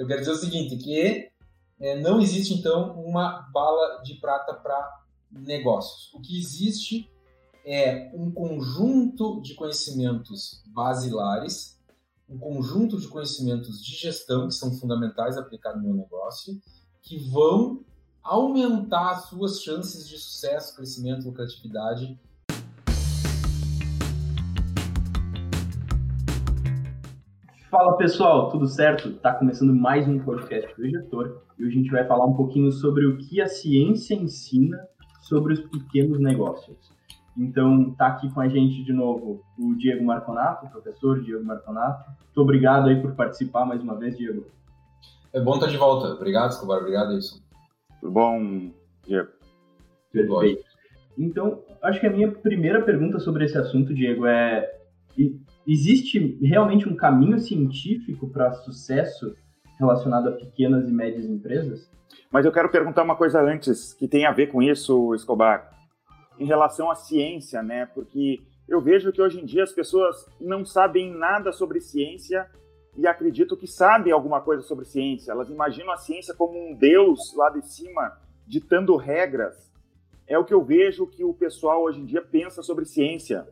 [0.00, 1.30] eu quero dizer o seguinte, que
[1.78, 6.10] é, não existe, então, uma bala de prata para negócios.
[6.14, 7.10] O que existe
[7.66, 11.78] é um conjunto de conhecimentos basilares,
[12.26, 16.58] um conjunto de conhecimentos de gestão que são fundamentais aplicados no meu negócio,
[17.02, 17.84] que vão
[18.22, 22.18] aumentar as suas chances de sucesso, crescimento, lucratividade.
[27.70, 29.10] Fala pessoal, tudo certo?
[29.10, 32.72] Está começando mais um podcast do Gestor e hoje a gente vai falar um pouquinho
[32.72, 34.76] sobre o que a ciência ensina
[35.20, 36.76] sobre os pequenos negócios.
[37.38, 42.10] Então, tá aqui com a gente de novo o Diego Marconato, o professor Diego Marconato.
[42.10, 44.44] Muito obrigado aí por participar mais uma vez, Diego.
[45.32, 46.08] É bom estar de volta.
[46.08, 46.78] Obrigado, Escobar.
[46.78, 47.38] Obrigado, Wilson.
[48.00, 48.72] Tudo bom,
[49.06, 49.28] Diego?
[50.10, 50.64] Perfeito.
[51.16, 54.68] Então, acho que a minha primeira pergunta sobre esse assunto, Diego, é:
[55.66, 59.34] existe realmente um caminho científico para sucesso
[59.78, 61.90] relacionado a pequenas e médias empresas?
[62.30, 65.70] Mas eu quero perguntar uma coisa antes que tem a ver com isso, Escobar,
[66.38, 67.86] em relação à ciência, né?
[67.86, 72.48] Porque eu vejo que hoje em dia as pessoas não sabem nada sobre ciência
[72.96, 75.32] e acredito que sabem alguma coisa sobre ciência.
[75.32, 79.70] Elas imaginam a ciência como um deus lá de cima ditando regras.
[80.26, 83.46] É o que eu vejo que o pessoal hoje em dia pensa sobre ciência,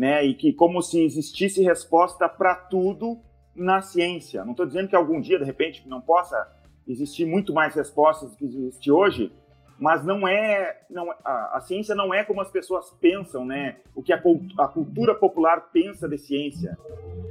[0.00, 0.24] né?
[0.24, 3.20] E que como se existisse resposta para tudo
[3.54, 4.42] na ciência.
[4.46, 6.50] Não estou dizendo que algum dia, de repente, não possa
[6.88, 9.30] existir muito mais respostas do que existe hoje,
[9.78, 13.76] mas não é, não, a, a, ciência não é como as pessoas pensam, né?
[13.94, 14.22] O que a,
[14.58, 16.78] a cultura popular pensa de ciência.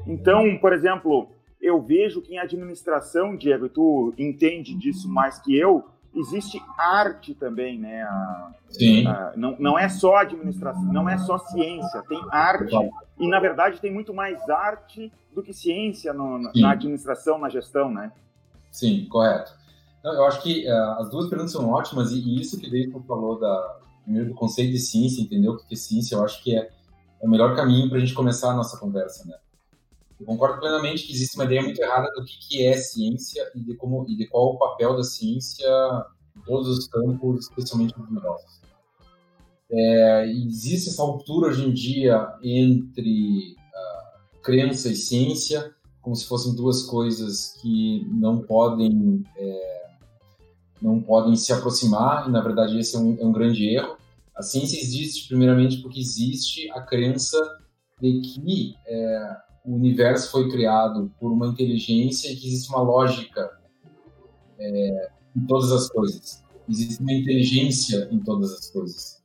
[0.06, 1.28] Então, por exemplo,
[1.60, 7.34] eu vejo que em administração, Diego, e tu entende disso mais que eu, existe arte
[7.34, 8.04] também, né?
[8.04, 9.08] A, Sim.
[9.08, 12.76] A, não, não é só administração, não é só ciência, tem arte.
[13.20, 17.92] E, na verdade, tem muito mais arte do que ciência no, na administração, na gestão,
[17.92, 18.12] né?
[18.72, 19.52] Sim, correto.
[20.04, 22.96] Não, eu acho que uh, as duas perguntas são ótimas e, e isso que David
[23.06, 26.56] falou da, primeiro do conceito de ciência, entender o que é ciência, eu acho que
[26.56, 26.70] é,
[27.22, 29.38] é o melhor caminho para a gente começar a nossa conversa, né?
[30.20, 33.62] Eu concordo plenamente que existe uma ideia muito errada do que, que é ciência e
[33.62, 35.66] de, como, e de qual o papel da ciência
[36.36, 38.60] em todos os campos, especialmente nos negócios.
[39.72, 46.56] É, existe essa ruptura hoje em dia entre uh, crença e ciência, como se fossem
[46.56, 49.80] duas coisas que não podem é,
[50.82, 53.98] não podem se aproximar, e na verdade esse é um, é um grande erro.
[54.36, 57.38] A ciência existe primeiramente porque existe a crença
[58.02, 63.50] de que é, o universo foi criado por uma inteligência e que existe uma lógica
[64.60, 66.44] é, em todas as coisas.
[66.68, 69.22] Existe uma inteligência em todas as coisas.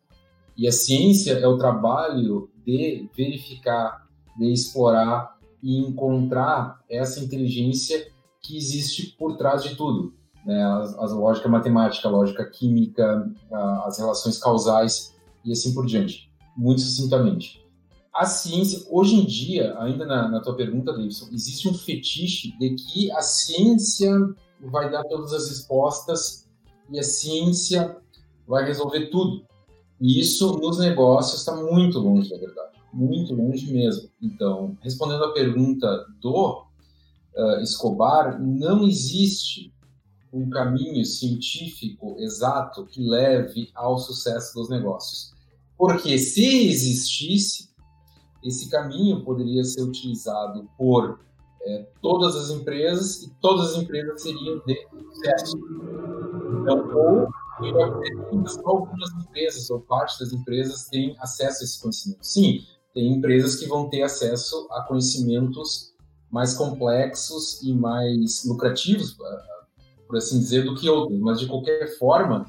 [0.57, 4.09] E a ciência é o trabalho de verificar,
[4.39, 8.07] de explorar e encontrar essa inteligência
[8.43, 10.15] que existe por trás de tudo.
[10.45, 10.63] Né?
[10.99, 15.15] As lógica matemática, a lógica química, a, as relações causais
[15.45, 16.31] e assim por diante.
[16.57, 17.64] Muito sucintamente
[18.15, 22.75] a ciência, hoje em dia, ainda na, na tua pergunta, Davidson, existe um fetiche de
[22.77, 24.11] que a ciência
[24.61, 26.49] vai dar todas as respostas
[26.91, 27.97] e a ciência
[28.47, 29.45] vai resolver tudo.
[30.01, 34.09] E isso nos negócios está muito longe da verdade, muito longe mesmo.
[34.23, 36.65] Então, respondendo à pergunta do
[37.37, 39.73] uh, Escobar, não existe
[40.33, 45.33] um caminho científico exato que leve ao sucesso dos negócios.
[45.77, 47.74] Porque se existisse,
[48.45, 51.19] esse caminho poderia ser utilizado por
[51.67, 55.57] é, todas as empresas e todas as empresas seriam de sucesso.
[56.61, 57.29] Então, ou
[58.47, 62.19] só algumas empresas ou parte das empresas têm acesso a esse conhecimento.
[62.23, 62.61] Sim,
[62.93, 65.95] tem empresas que vão ter acesso a conhecimentos
[66.31, 69.17] mais complexos e mais lucrativos,
[70.07, 72.45] por assim dizer, do que outros, mas de qualquer forma,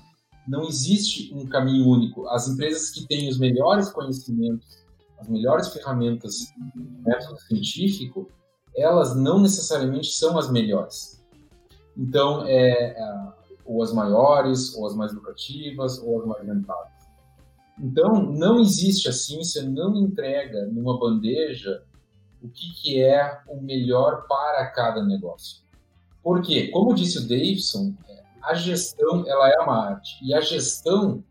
[0.48, 2.28] não existe um caminho único.
[2.28, 4.85] As empresas que têm os melhores conhecimentos
[5.20, 8.30] as melhores ferramentas do método científico,
[8.76, 11.24] elas não necessariamente são as melhores.
[11.98, 13.34] Então, é, é,
[13.66, 16.94] ou as maiores, ou as mais lucrativas, ou as mais rentáveis.
[17.80, 21.84] Então, não existe a ciência, não entrega numa bandeja
[22.42, 25.64] o que, que é o melhor para cada negócio.
[26.24, 26.70] Por quê?
[26.70, 27.94] Como disse o Davidson,
[28.42, 30.18] a gestão ela é uma arte.
[30.24, 31.24] E a gestão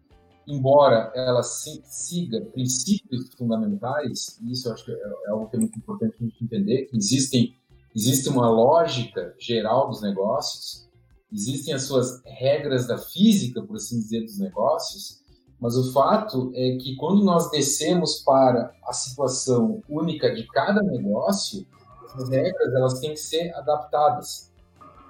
[0.47, 4.95] embora ela siga princípios fundamentais, e isso eu acho que é,
[5.27, 7.57] é algo que é muito importante a gente entender, que existem,
[7.95, 10.89] existe uma lógica geral dos negócios,
[11.33, 15.25] existem as suas regras da física, por assim dizer, dos negócios,
[15.61, 21.67] mas o fato é que quando nós descemos para a situação única de cada negócio,
[22.15, 24.53] as regras elas têm que ser adaptadas.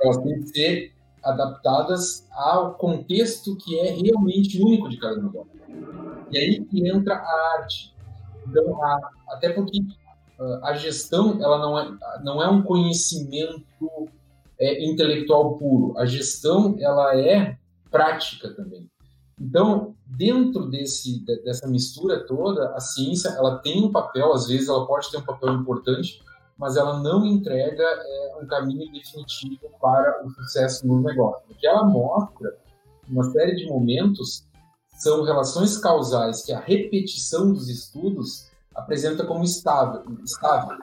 [0.00, 0.94] Elas têm que ser
[1.25, 5.53] adaptadas ao contexto que é realmente único de cada negócio.
[6.31, 7.94] E aí que entra a arte.
[8.47, 9.81] Então, a, até porque
[10.62, 13.65] a gestão ela não é, não é um conhecimento
[14.59, 15.97] é, intelectual puro.
[15.99, 17.56] A gestão ela é
[17.91, 18.91] prática também.
[19.41, 24.87] Então, dentro desse, dessa mistura toda, a ciência ela tem um papel, às vezes ela
[24.87, 26.23] pode ter um papel importante,
[26.58, 31.42] mas ela não entrega é, um caminho definitivo para o sucesso no negócio.
[31.50, 32.56] O que ela mostra,
[33.08, 34.46] uma série de momentos,
[34.98, 40.02] são relações causais que a repetição dos estudos apresenta como estável.
[40.24, 40.78] estável.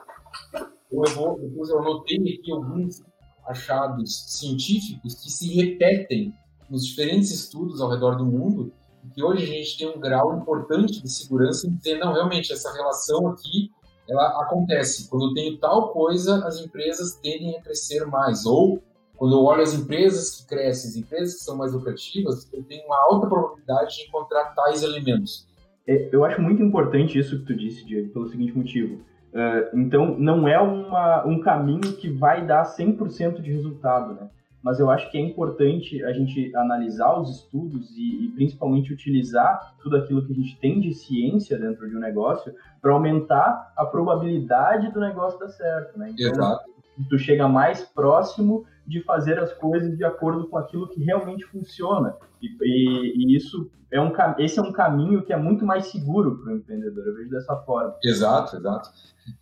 [0.90, 3.02] Eu, vou, depois eu anotei aqui alguns
[3.46, 6.34] achados científicos que se repetem
[6.68, 8.72] nos diferentes estudos ao redor do mundo,
[9.04, 12.52] e que hoje a gente tem um grau importante de segurança em dizer, não, realmente,
[12.52, 13.70] essa relação aqui,
[14.12, 15.08] ela acontece.
[15.08, 18.44] Quando eu tenho tal coisa, as empresas tendem a crescer mais.
[18.44, 18.82] Ou,
[19.16, 22.84] quando eu olho as empresas que crescem, as empresas que são mais lucrativas, eu tenho
[22.86, 25.46] uma alta probabilidade de encontrar tais elementos.
[25.86, 29.02] É, eu acho muito importante isso que tu disse, Diego, pelo seguinte motivo.
[29.32, 34.28] Uh, então, não é uma, um caminho que vai dar 100% de resultado, né?
[34.62, 39.74] Mas eu acho que é importante a gente analisar os estudos e, e principalmente utilizar
[39.82, 43.84] tudo aquilo que a gente tem de ciência dentro de um negócio para aumentar a
[43.84, 46.10] probabilidade do negócio dar certo, né?
[46.10, 46.70] Então, Exato.
[47.08, 52.16] tu chega mais próximo de fazer as coisas de acordo com aquilo que realmente funciona.
[52.40, 56.38] E, e, e isso é um, esse é um caminho que é muito mais seguro
[56.38, 57.94] para o empreendedor, eu vejo dessa forma.
[58.02, 58.90] Exato, exato.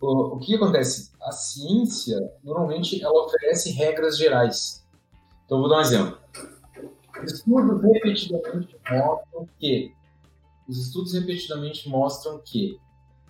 [0.01, 1.13] O, o que acontece?
[1.23, 4.80] A ciência, normalmente, ela oferece regras gerais.
[5.51, 6.17] Então, vou dar um exemplo.
[7.25, 9.93] Estudos repetidamente mostram que
[10.69, 12.79] os estudos repetidamente mostram que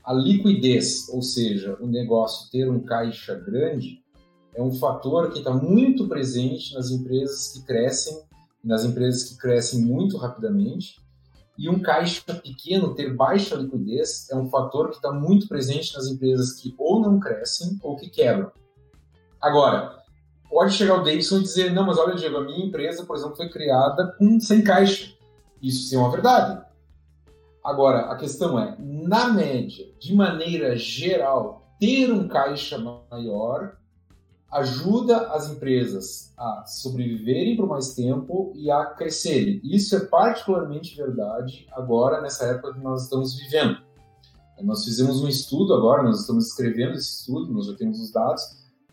[0.05, 4.05] a liquidez, ou seja, o negócio ter um caixa grande,
[4.55, 8.21] é um fator que está muito presente nas empresas que crescem,
[8.63, 11.01] nas empresas que crescem muito rapidamente.
[11.57, 16.07] E um caixa pequeno, ter baixa liquidez, é um fator que está muito presente nas
[16.07, 18.53] empresas que ou não crescem ou que quebram.
[19.41, 20.00] Agora,
[20.51, 23.37] pode chegar o Davidson e dizer: não, mas olha, Diego, a minha empresa, por exemplo,
[23.37, 25.15] foi criada com, sem caixa.
[25.63, 26.61] Isso sim é uma verdade.
[27.65, 33.77] Agora, a questão é, na média, de maneira geral, ter um caixa maior
[34.51, 39.61] ajuda as empresas a sobreviverem por mais tempo e a crescerem.
[39.63, 43.79] Isso é particularmente verdade agora, nessa época que nós estamos vivendo.
[44.63, 48.43] Nós fizemos um estudo agora, nós estamos escrevendo esse estudo, nós já temos os dados,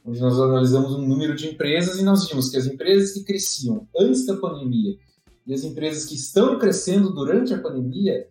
[0.07, 3.85] onde nós analisamos um número de empresas e nós vimos que as empresas que cresciam
[3.99, 4.97] antes da pandemia
[5.45, 8.25] e as empresas que estão crescendo durante a pandemia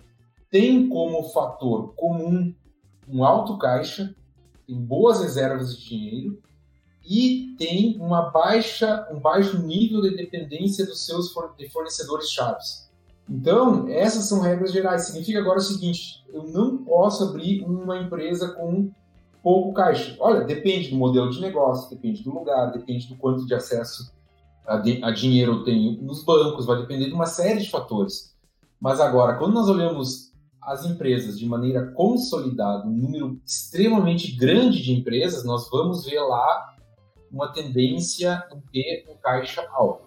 [0.50, 2.54] têm como fator comum
[3.06, 4.14] um alto caixa,
[4.66, 6.42] tem boas reservas de dinheiro
[7.04, 11.30] e tem uma baixa, um baixo nível de dependência dos seus
[11.72, 12.90] fornecedores chaves.
[13.28, 15.02] Então, essas são regras gerais.
[15.02, 18.90] Significa agora o seguinte: eu não posso abrir uma empresa com
[19.46, 20.16] pouco caixa.
[20.18, 24.12] Olha, depende do modelo de negócio, depende do lugar, depende do quanto de acesso
[24.66, 28.36] a, de, a dinheiro eu tenho nos bancos, vai depender de uma série de fatores.
[28.80, 34.92] Mas agora, quando nós olhamos as empresas de maneira consolidada, um número extremamente grande de
[34.92, 36.74] empresas, nós vamos ver lá
[37.30, 40.02] uma tendência em ter um caixa alto.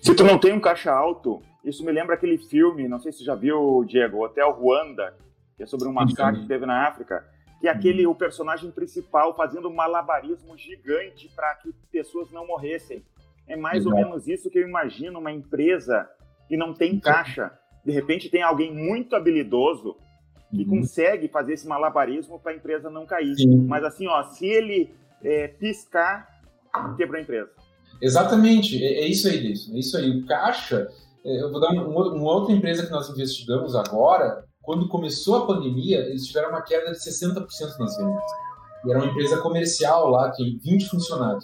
[0.00, 3.18] Se tu não tem um caixa alto, isso me lembra aquele filme, não sei se
[3.18, 5.16] você já viu, Diego, Hotel Ruanda,
[5.56, 7.24] que é sobre um massacre que teve na África,
[7.60, 13.04] que é aquele o personagem principal fazendo um malabarismo gigante para que pessoas não morressem.
[13.46, 13.96] É mais Exato.
[13.96, 16.08] ou menos isso que eu imagino uma empresa
[16.46, 17.50] que não tem caixa.
[17.84, 19.96] De repente tem alguém muito habilidoso
[20.50, 20.80] que uhum.
[20.80, 23.34] consegue fazer esse malabarismo para a empresa não cair.
[23.34, 23.66] Sim.
[23.66, 26.28] Mas assim, ó, se ele é, piscar,
[26.96, 27.50] quebrou a empresa.
[28.00, 29.74] Exatamente, é, é isso aí, Deison.
[29.74, 30.10] É isso aí.
[30.10, 30.88] O caixa,
[31.24, 35.46] é, eu vou dar uma, uma, outra empresa que nós investigamos agora, quando começou a
[35.46, 37.46] pandemia, eles tiveram uma queda de 60%
[37.78, 38.22] nas vendas.
[38.84, 41.42] E era uma empresa comercial lá, tem 20 funcionários.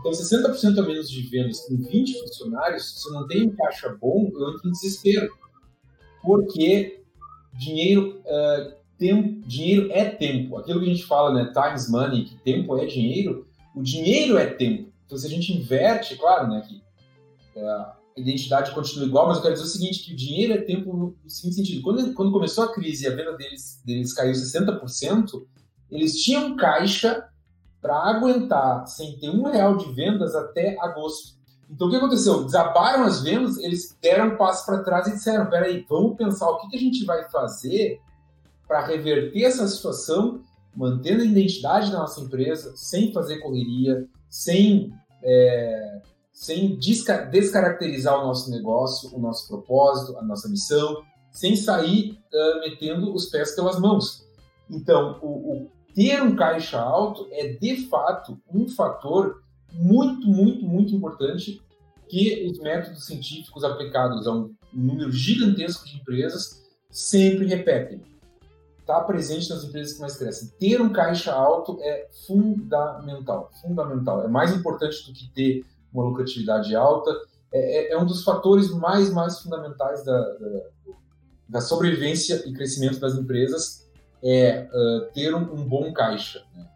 [0.00, 4.28] Então, 60% a menos de vendas com 20 funcionários, se não tem um caixa bom,
[4.34, 5.32] eu entro em desespero.
[6.20, 7.04] Porque
[7.52, 10.58] dinheiro, uh, tempo, dinheiro é tempo.
[10.58, 14.46] Aquilo que a gente fala, né, times money, que tempo é dinheiro, o dinheiro é
[14.46, 14.92] tempo.
[15.06, 16.82] Então, se a gente inverte, claro, né, que
[17.60, 20.96] a identidade continua igual, mas eu quero dizer o seguinte, que o dinheiro é tempo
[20.96, 21.82] no, seguinte sentido.
[21.82, 25.44] Quando, quando começou a crise e a venda deles, deles caiu 60%,
[25.90, 27.28] eles tinham caixa
[27.80, 31.36] para aguentar sem ter um real de vendas até agosto.
[31.70, 32.44] Então, o que aconteceu?
[32.44, 36.58] Desabaram as vendas, eles deram um passo para trás e disseram, peraí, vamos pensar o
[36.58, 38.00] que, que a gente vai fazer
[38.66, 40.40] para reverter essa situação
[40.74, 44.92] mantendo a identidade da nossa empresa, sem fazer correria, sem
[45.22, 46.02] é,
[46.36, 51.02] sem descaracterizar o nosso negócio, o nosso propósito, a nossa missão,
[51.32, 54.22] sem sair uh, metendo os pés pelas mãos.
[54.68, 60.94] Então, o, o, ter um caixa alto é de fato um fator muito, muito, muito
[60.94, 61.62] importante
[62.06, 68.02] que os métodos científicos aplicados a um número gigantesco de empresas sempre repetem.
[68.78, 70.52] Está presente nas empresas que mais crescem.
[70.60, 74.22] Ter um caixa alto é fundamental, fundamental.
[74.22, 75.64] É mais importante do que ter
[75.96, 77.10] uma lucratividade alta.
[77.52, 80.62] É, é, é um dos fatores mais, mais fundamentais da, da,
[81.48, 83.86] da sobrevivência e crescimento das empresas
[84.22, 86.44] é uh, ter um, um, bom caixa.
[86.54, 86.66] Né?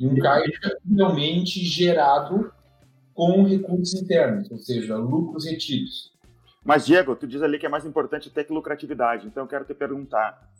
[0.00, 2.52] E um caixa realmente gerado
[3.14, 6.12] com recursos internos, ou seja, lucros retidos.
[6.62, 9.26] Mas, Diego, tu diz ali que é mais importante ter que lucratividade.
[9.26, 10.50] Então, eu quero te perguntar.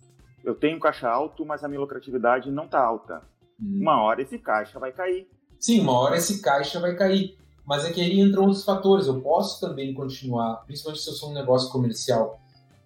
[0.44, 3.20] Eu tenho caixa alto, mas a minha lucratividade não está alta.
[3.60, 3.80] Hum.
[3.82, 5.28] Uma hora esse caixa vai cair.
[5.58, 7.36] Sim, uma hora esse caixa vai cair.
[7.66, 9.06] Mas é que aí entram outros fatores.
[9.08, 12.40] Eu posso também continuar, principalmente se eu sou um negócio comercial,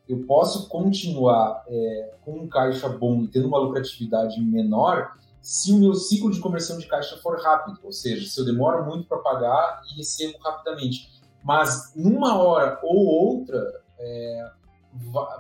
[0.08, 5.78] eu posso continuar é, com um caixa bom e tendo uma lucratividade menor se o
[5.78, 9.18] meu ciclo de conversão de caixa for rápido, ou seja, se eu demoro muito para
[9.18, 11.08] pagar e recebo rapidamente.
[11.42, 14.50] Mas numa hora ou outra, é,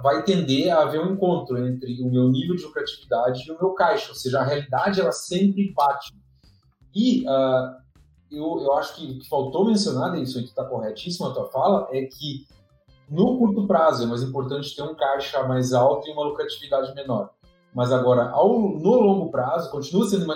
[0.02, 3.70] vai tender a haver um encontro entre o meu nível de lucratividade e o meu
[3.70, 6.14] caixa, ou seja, a realidade ela sempre bate.
[6.94, 7.79] E uh,
[8.30, 11.88] eu, eu acho que que faltou mencionar, isso aí que está corretíssimo a tua fala,
[11.90, 12.46] é que
[13.08, 17.30] no curto prazo é mais importante ter um caixa mais alto e uma lucratividade menor.
[17.74, 20.26] Mas agora, ao, no longo prazo, continua sendo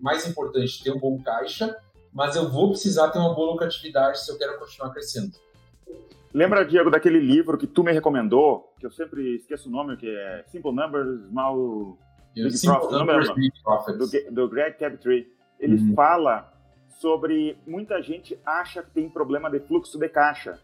[0.00, 1.76] mais importante ter um bom caixa,
[2.12, 5.32] mas eu vou precisar ter uma boa lucratividade se eu quero continuar crescendo.
[6.32, 10.08] Lembra, Diego, daquele livro que tu me recomendou, que eu sempre esqueço o nome, que
[10.08, 11.98] é Simple Numbers, Small
[12.34, 13.52] Big Simple Profit, Numbers, Big
[13.98, 15.26] Do, do Greg Cabtree.
[15.58, 15.94] Ele uhum.
[15.94, 16.49] fala
[17.00, 20.58] sobre muita gente acha que tem problema de fluxo de caixa.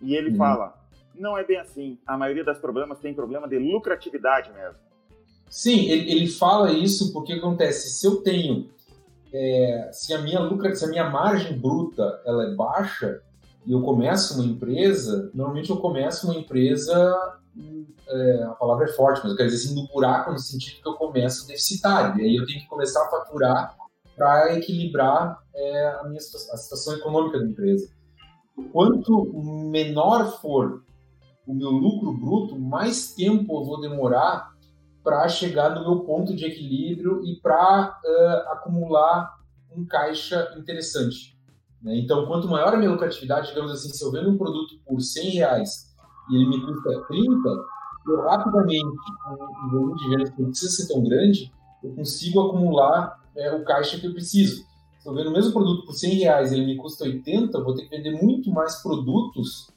[0.00, 0.36] E ele uhum.
[0.36, 0.74] fala,
[1.14, 1.98] não é bem assim.
[2.06, 4.78] A maioria dos problemas tem problema de lucratividade mesmo.
[5.48, 8.68] Sim, ele, ele fala isso porque acontece, se eu tenho,
[9.32, 13.22] é, se, a minha lucra, se a minha margem bruta ela é baixa
[13.64, 17.38] e eu começo uma empresa, normalmente eu começo uma empresa,
[18.08, 20.88] é, a palavra é forte, mas eu quero dizer assim, no buraco, no sentido que
[20.88, 23.74] eu começo deficitário, e aí eu tenho que começar a faturar
[24.18, 27.88] para equilibrar é, a minha a situação econômica da empresa.
[28.72, 29.32] Quanto
[29.70, 30.82] menor for
[31.46, 34.52] o meu lucro bruto, mais tempo eu vou demorar
[35.02, 39.38] para chegar no meu ponto de equilíbrio e para uh, acumular
[39.74, 41.38] um caixa interessante.
[41.82, 41.96] Né?
[41.98, 45.30] Então, quanto maior a minha lucratividade, digamos assim, se eu vendo um produto por 100
[45.30, 45.94] reais
[46.30, 47.48] e ele me custa 30,
[48.08, 52.40] eu rapidamente, com um volume de vendas que não precisa ser tão grande, eu consigo
[52.40, 54.66] acumular é, o caixa que eu preciso.
[55.08, 57.88] Eu vendo o mesmo produto por 100 reais ele me custa 80, eu vou ter
[57.88, 59.70] que vender muito mais produtos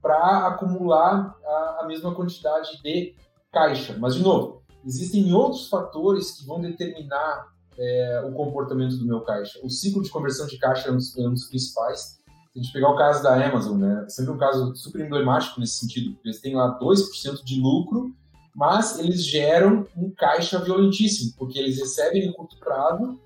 [0.00, 3.12] para acumular a, a, mesma quantidade de
[3.50, 3.96] caixa.
[3.98, 9.58] Mas, de novo, existem outros fatores que vão determinar é, o comportamento do meu caixa.
[9.64, 12.20] O ciclo de conversão de caixa é um dos, é um dos principais.
[12.52, 15.58] Se a gente pegar o caso da Amazon, né, é sempre um caso super emblemático
[15.58, 16.16] nesse sentido.
[16.24, 18.14] Eles têm lá 2% de lucro,
[18.54, 23.18] mas eles geram um caixa violentíssimo, porque eles recebem no curto prazo,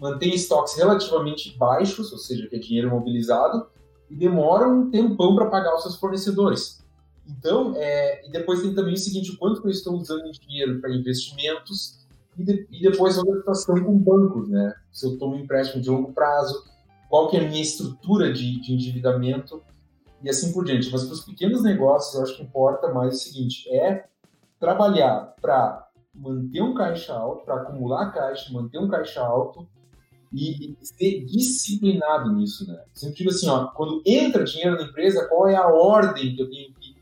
[0.00, 3.66] mantêm estoques relativamente baixos, ou seja, que é dinheiro mobilizado,
[4.08, 6.82] e demoram um tempão para pagar os seus fornecedores.
[7.28, 12.00] Então, é, e depois tem também o seguinte, quanto eu estou usando dinheiro para investimentos
[12.36, 14.74] e, de, e depois a situação com bancos, né?
[14.90, 16.64] Se eu tomo empréstimo de longo prazo,
[17.08, 19.62] qual que é a minha estrutura de, de endividamento
[20.22, 20.90] e assim por diante.
[20.90, 24.06] Mas para os pequenos negócios, eu acho que importa mais o seguinte, é
[24.58, 29.68] trabalhar para manter um caixa alto, para acumular caixa, manter um caixa alto
[30.32, 32.82] e, ser disciplinado nisso, né?
[32.92, 36.72] Sempre assim, ó, quando entra dinheiro na empresa, qual é a ordem que eu tenho
[36.74, 37.00] que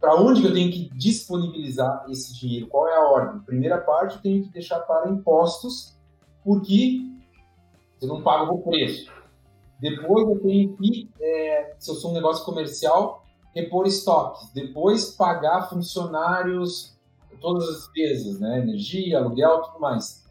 [0.00, 2.68] para onde que eu tenho que disponibilizar esse dinheiro?
[2.68, 3.40] Qual é a ordem?
[3.40, 5.96] Primeira parte, eu tenho que deixar para impostos,
[6.44, 7.00] porque
[8.00, 9.10] eu não pago o preço.
[9.80, 14.50] Depois eu tenho que, é, se eu sou um negócio comercial, repor estoques.
[14.52, 16.96] Depois pagar funcionários,
[17.40, 18.60] todas as despesas, né?
[18.60, 20.24] Energia, aluguel, tudo mais.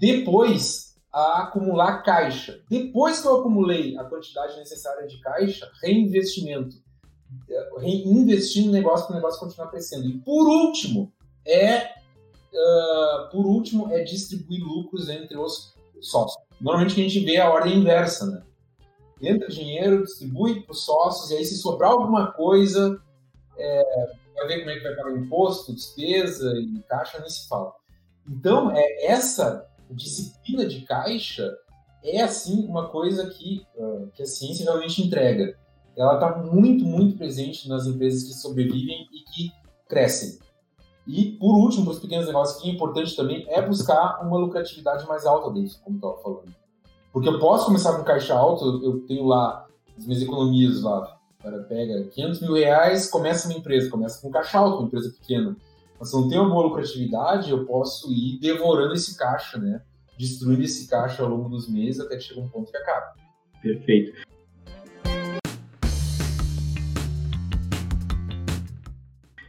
[0.00, 0.87] Depois
[1.18, 2.60] a acumular caixa.
[2.70, 6.76] Depois que eu acumulei a quantidade necessária de caixa, reinvestimento.
[7.78, 10.06] Reinvestir no negócio para o negócio continuar crescendo.
[10.06, 11.12] E por último,
[11.44, 16.40] é uh, por último é distribuir lucros entre os sócios.
[16.60, 18.42] Normalmente a gente vê a ordem inversa, né?
[19.20, 23.00] Entra dinheiro, distribui para os sócios, e aí se sobrar alguma coisa,
[23.56, 23.82] é,
[24.36, 27.72] vai ver como é que vai pagar o imposto, despesa e caixa, nem se fala.
[28.28, 31.50] Então, é essa disciplina de caixa
[32.02, 35.56] é assim uma coisa que, uh, que a ciência realmente entrega.
[35.96, 39.52] Ela está muito, muito presente nas empresas que sobrevivem e que
[39.88, 40.38] crescem.
[41.06, 45.06] E, por último, para os pequenos negócios, que é importante também é buscar uma lucratividade
[45.08, 46.54] mais alta deles, como estava falando.
[47.12, 49.66] Porque eu posso começar com caixa alto, eu tenho lá
[49.96, 51.16] as minhas economias lá.
[51.68, 55.56] Pega 500 mil reais, começa uma empresa, começa com caixa alto, uma empresa pequena.
[56.00, 59.82] Se não tem uma boa lucratividade, eu posso ir devorando esse caixa, né?
[60.16, 63.14] Destruindo esse caixa ao longo dos meses até que chega um ponto que acaba.
[63.60, 64.12] Perfeito.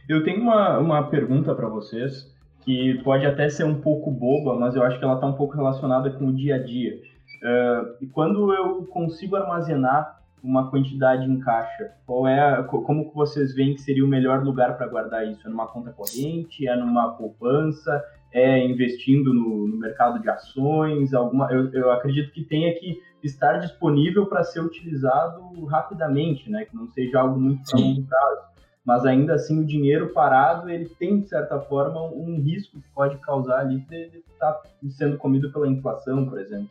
[0.08, 2.28] Eu tenho uma, uma pergunta para vocês
[2.64, 5.54] que pode até ser um pouco boba, mas eu acho que ela está um pouco
[5.54, 7.00] relacionada com o dia a dia.
[7.44, 13.74] Uh, quando eu consigo armazenar uma quantidade em caixa, qual é a, como vocês veem
[13.74, 15.46] que seria o melhor lugar para guardar isso?
[15.46, 16.66] É numa conta corrente?
[16.66, 18.02] É numa poupança?
[18.32, 21.12] É investindo no, no mercado de ações?
[21.12, 26.64] Alguma, eu, eu, acredito que tenha que estar disponível para ser utilizado rapidamente, né?
[26.64, 28.50] Que não seja algo muito para longo prazo.
[28.84, 33.18] Mas ainda assim, o dinheiro parado, ele tem, de certa forma, um risco que pode
[33.18, 36.70] causar ali de estar tá sendo comido pela inflação, por exemplo.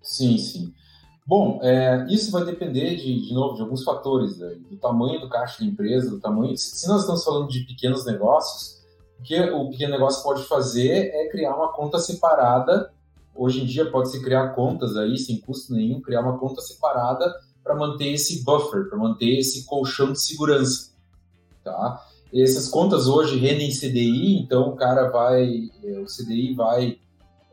[0.00, 0.74] Sim, sim.
[1.26, 4.56] Bom, é, isso vai depender de, de novo de alguns fatores, né?
[4.70, 6.56] do tamanho do caixa da empresa, do tamanho.
[6.56, 8.82] Se nós estamos falando de pequenos negócios,
[9.18, 12.92] o que o pequeno negócio pode fazer é criar uma conta separada.
[13.34, 17.34] Hoje em dia pode se criar contas aí sem custo nenhum, criar uma conta separada
[17.62, 20.90] para manter esse buffer, para manter esse colchão de segurança,
[21.64, 22.06] tá?
[22.32, 26.98] Essas contas hoje rendem CDI, então o cara vai, é, o CDI vai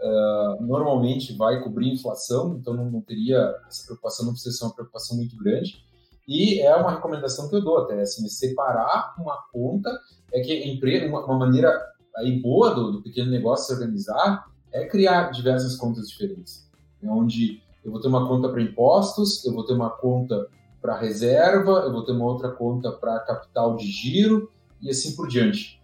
[0.02, 4.74] uh, normalmente vai cobrir inflação, então não, não, teria essa preocupação, não precisa ser uma
[4.74, 5.84] preocupação muito grande.
[6.28, 9.90] E é uma recomendação que eu dou até, assim, separar uma conta,
[10.32, 11.72] é que uma, uma maneira
[12.16, 16.70] aí boa do, do, pequeno negócio se organizar é criar diversas contas diferentes,
[17.02, 20.48] né, onde eu vou ter uma conta para impostos, eu vou ter uma conta
[20.82, 25.28] para reserva, eu vou ter uma outra conta para capital de giro e assim por
[25.28, 25.81] diante.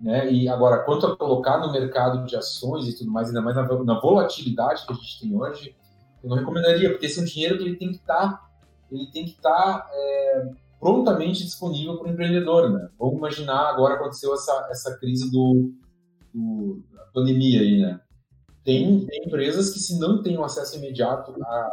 [0.00, 0.32] Né?
[0.32, 3.62] E agora, quanto a colocar no mercado de ações e tudo mais, ainda mais na,
[3.84, 5.76] na volatilidade que a gente tem hoje,
[6.22, 8.50] eu não recomendaria, porque esse é um dinheiro que ele tem que estar, tá,
[8.90, 12.88] ele tem que estar tá, é, prontamente disponível para o empreendedor, né?
[12.98, 15.70] Vamos imaginar agora aconteceu essa, essa crise do,
[16.32, 18.00] do da pandemia aí, né?
[18.64, 21.70] Tem, tem, empresas que se não tem um acesso imediato a,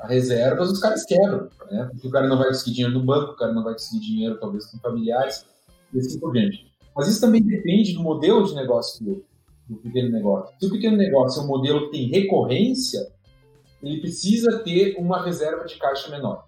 [0.00, 1.88] a, reservas, os caras quebram, né?
[1.90, 4.38] Porque o cara não vai conseguir dinheiro do banco, o cara não vai conseguir dinheiro
[4.38, 5.46] talvez com familiares
[5.92, 6.71] e assim por diante.
[6.94, 9.24] Mas isso também depende do modelo de negócio do,
[9.68, 10.54] do pequeno negócio.
[10.58, 13.10] Se o pequeno negócio é um modelo que tem recorrência,
[13.82, 16.46] ele precisa ter uma reserva de caixa menor.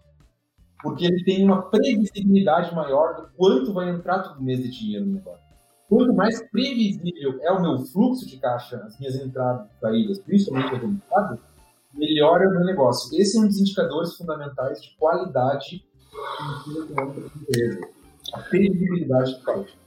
[0.83, 5.15] Porque ele tem uma previsibilidade maior do quanto vai entrar todo mês de dinheiro no
[5.15, 5.45] negócio.
[5.89, 10.75] Quanto mais previsível é o meu fluxo de caixa, as minhas entradas e saídas, principalmente
[10.85, 11.39] o mercado,
[11.95, 13.19] melhor é o meu negócio.
[13.19, 15.85] Esse é um dos indicadores fundamentais de qualidade
[16.95, 17.81] da empresa.
[18.33, 19.84] A previsibilidade de caixa.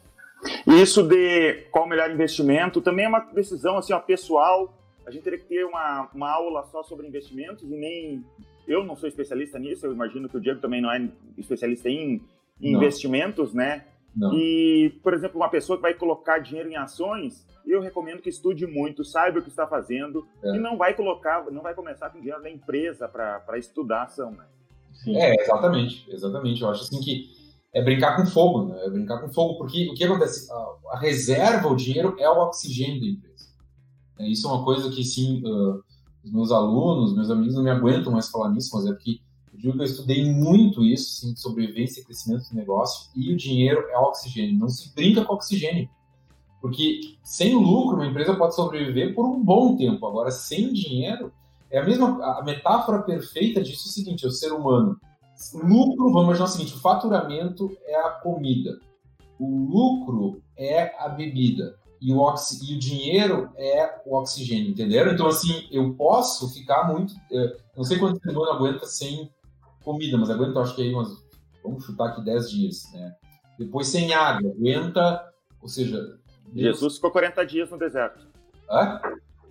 [0.67, 4.73] E isso de qual o melhor investimento também é uma decisão assim, ó, pessoal.
[5.05, 8.25] A gente teria que ter uma, uma aula só sobre investimentos e nem.
[8.67, 12.21] Eu não sou especialista nisso, eu imagino que o Diego também não é especialista em,
[12.61, 13.85] em investimentos, né?
[14.13, 14.33] Não.
[14.33, 18.65] E, por exemplo, uma pessoa que vai colocar dinheiro em ações, eu recomendo que estude
[18.65, 20.55] muito, saiba o que está fazendo é.
[20.55, 24.45] e não vai colocar, não vai começar com dinheiro da empresa para estudar ação, né?
[24.93, 25.15] Sim.
[25.15, 26.61] É, exatamente, exatamente.
[26.61, 27.36] Eu acho assim que
[27.77, 28.85] é brincar com fogo, né?
[28.85, 30.51] É brincar com fogo, porque o que acontece?
[30.51, 33.45] A, a reserva, o dinheiro, é o oxigênio da empresa.
[34.17, 35.83] É, isso é uma coisa que, sim, uh,
[36.25, 39.19] os meus alunos, meus amigos não me aguentam mais falar nisso, mas é porque
[39.53, 43.31] eu digo que eu estudei muito isso, sim, de sobrevivência e crescimento do negócio, e
[43.31, 44.57] o dinheiro é o oxigênio.
[44.57, 45.87] Não se brinca com oxigênio.
[46.59, 50.03] Porque sem lucro, uma empresa pode sobreviver por um bom tempo.
[50.07, 51.31] Agora, sem dinheiro,
[51.69, 52.39] é a mesma.
[52.39, 54.99] A metáfora perfeita disso é o seguinte: o ser humano
[55.53, 58.79] Lucro, vamos imaginar o seguinte: o faturamento é a comida,
[59.39, 65.11] o lucro é a bebida e o, oxi, e o dinheiro é o oxigênio, entenderam?
[65.11, 67.13] Então, assim, eu posso ficar muito.
[67.31, 69.31] É, não sei quanto tempo eu aguenta sem
[69.83, 71.25] comida, mas aguenta, acho que aí umas.
[71.63, 73.15] Vamos chutar aqui 10 dias, né?
[73.59, 75.27] Depois sem água, aguenta.
[75.61, 76.17] Ou seja.
[76.53, 78.25] Jesus ficou 40 dias no deserto.
[78.69, 79.01] Hã?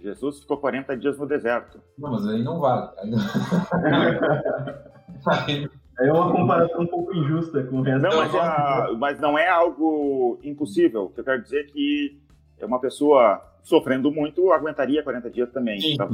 [0.01, 1.81] Jesus ficou 40 dias no deserto.
[1.99, 2.91] Não, mas aí não vale.
[2.99, 3.19] Aí não...
[5.99, 8.03] É uma comparação um pouco injusta com o resto.
[8.03, 11.05] Não, mas, a, mas não é algo impossível.
[11.05, 12.21] O que eu quero dizer é que
[12.59, 15.81] é uma pessoa sofrendo muito aguentaria 40 dias também.
[15.81, 16.09] Sim, tá?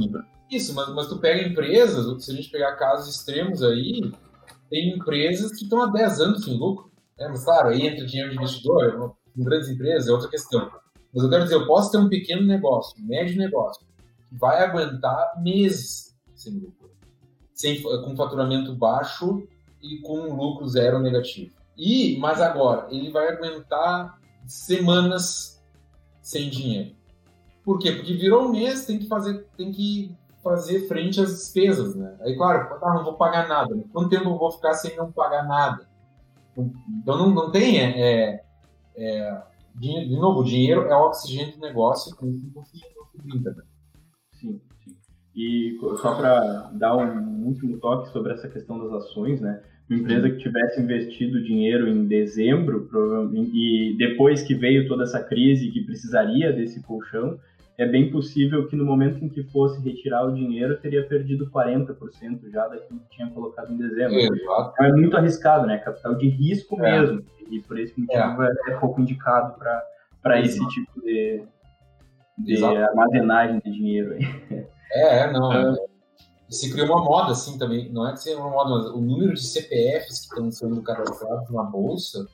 [0.49, 4.11] Isso, mas, mas tu pega empresas, se a gente pegar casos extremos aí,
[4.69, 6.89] tem empresas que estão há 10 anos sem lucro.
[7.19, 7.27] Né?
[7.27, 10.71] Mas claro, aí entra dinheiro de investidor, em grandes empresas é outra questão.
[11.13, 13.85] Mas eu quero dizer, eu posso ter um pequeno negócio, um médio negócio,
[14.29, 16.91] que vai aguentar meses sem lucro.
[17.53, 19.47] Sem, com faturamento baixo
[19.83, 21.53] e com lucro zero negativo.
[21.77, 25.61] E, mas agora, ele vai aguentar semanas
[26.21, 26.95] sem dinheiro.
[27.63, 27.91] Por quê?
[27.91, 32.17] Porque virou um mês, tem que fazer, tem que fazer frente às despesas, né?
[32.21, 33.75] Aí, claro, ah, não vou pagar nada.
[33.91, 35.87] Quanto tempo eu vou ficar sem não pagar nada?
[36.51, 37.79] Então, não, não tem...
[37.79, 38.43] É, é,
[38.95, 39.43] é
[39.75, 43.63] de novo, dinheiro é o oxigênio do negócio, com né?
[44.33, 44.95] Sim, sim.
[45.35, 49.63] E só para dar um último toque sobre essa questão das ações, né?
[49.89, 52.89] Uma empresa que tivesse investido dinheiro em dezembro
[53.53, 57.37] e depois que veio toda essa crise que precisaria desse colchão,
[57.77, 62.49] é bem possível que no momento em que fosse retirar o dinheiro, teria perdido 40%
[62.51, 64.15] já daquilo que tinha colocado em dezembro.
[64.15, 65.79] É, então é muito arriscado, né?
[65.79, 66.91] Capital de risco é.
[66.91, 67.23] mesmo.
[67.49, 69.55] E por esse motivo é, é pouco indicado
[70.21, 71.43] para esse tipo de,
[72.37, 74.13] de armazenagem de dinheiro.
[74.13, 74.65] Aí.
[74.95, 75.51] É, não.
[75.51, 75.92] É.
[76.53, 77.91] Se criou uma moda, assim, também.
[77.91, 81.49] Não é que seja uma moda, mas o número de CPFs que estão sendo cadastrados
[81.49, 82.27] na Bolsa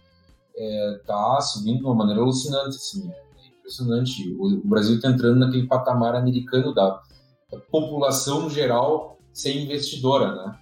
[0.54, 3.10] está é, subindo de uma maneira alucinante, assim.
[3.10, 4.36] É impressionante.
[4.38, 7.02] O, Brasil está entrando naquele patamar americano da,
[7.50, 10.60] da, população geral ser investidora, né?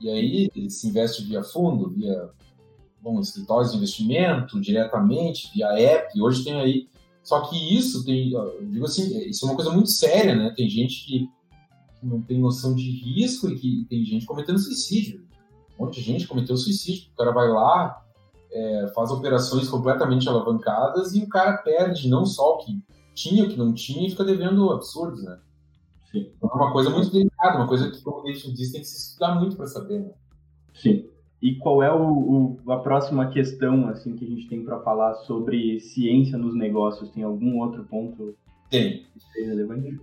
[0.00, 2.30] E aí ele se investe via fundo, via
[3.02, 6.22] bom, escritórios de investimento, diretamente, via app.
[6.22, 6.88] Hoje tem aí.
[7.22, 10.54] Só que isso tem, eu digo assim, isso é uma coisa muito séria, né?
[10.56, 11.28] Tem gente que
[12.04, 15.24] não tem noção de risco e que tem gente cometendo suicídio.
[15.78, 17.10] Um monte de gente cometeu suicídio.
[17.12, 18.04] O cara vai lá,
[18.52, 22.82] é, faz operações completamente alavancadas e o cara perde não só o que
[23.14, 25.38] tinha, o que não tinha e fica devendo absurdos, né?
[26.10, 26.30] Sim.
[26.36, 28.86] Então é uma coisa muito delicada, uma coisa que, como o David disse, tem que
[28.86, 30.10] se estudar muito para saber, né?
[30.72, 31.08] Sim.
[31.42, 35.14] E qual é o, o, a próxima questão assim que a gente tem para falar
[35.14, 37.10] sobre ciência nos negócios?
[37.10, 38.34] Tem algum outro ponto?
[38.70, 39.06] Tem.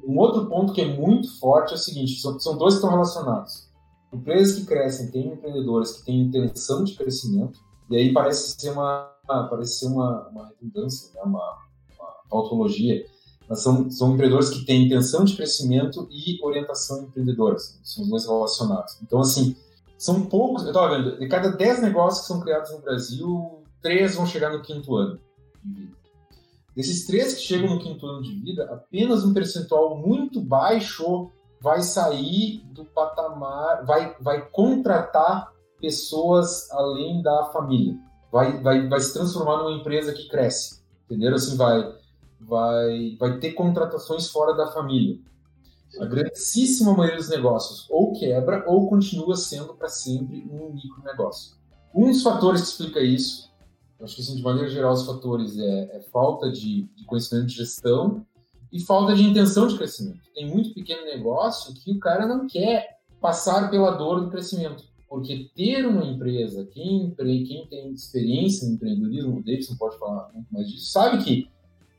[0.05, 2.91] Um outro ponto que é muito forte é o seguinte: são, são dois que estão
[2.91, 3.69] relacionados.
[4.13, 7.59] Empresas que crescem têm empreendedores que têm intenção de crescimento
[7.91, 11.21] e aí parece ser uma, parece ser uma, uma redundância, né?
[11.25, 11.57] uma,
[11.99, 13.05] uma tautologia.
[13.49, 17.57] Mas são, são empreendedores que têm intenção de crescimento e orientação empreendedora.
[17.59, 18.97] São os dois relacionados.
[19.01, 19.57] Então, assim,
[19.97, 20.63] são poucos.
[20.63, 24.53] Eu estava vendo, de cada 10 negócios que são criados no Brasil, três vão chegar
[24.53, 25.19] no quinto ano
[25.61, 25.97] de vida.
[26.75, 31.29] Desses três que chegam no quinto ano de vida, apenas um percentual muito baixo
[31.61, 37.97] vai sair do patamar, vai, vai contratar pessoas além da família.
[38.31, 41.35] Vai, vai, vai se transformar numa empresa que cresce, entendeu?
[41.35, 41.93] Assim, vai,
[42.39, 45.19] vai, vai ter contratações fora da família.
[45.99, 51.57] A grandíssima maioria dos negócios ou quebra ou continua sendo para sempre um micro negócio.
[51.93, 53.50] Um dos fatores que explica isso,
[54.03, 57.55] acho que assim, de maneira geral os fatores é, é falta de, de, conhecimento de
[57.55, 58.25] gestão
[58.71, 60.19] e falta de intenção de crescimento.
[60.33, 64.83] Tem muito pequeno negócio que o cara não quer passar pela dor do crescimento.
[65.07, 67.13] Porque ter uma empresa, quem,
[67.45, 71.49] quem tem experiência no empreendedorismo, o Davidson pode falar muito mais disso, sabe que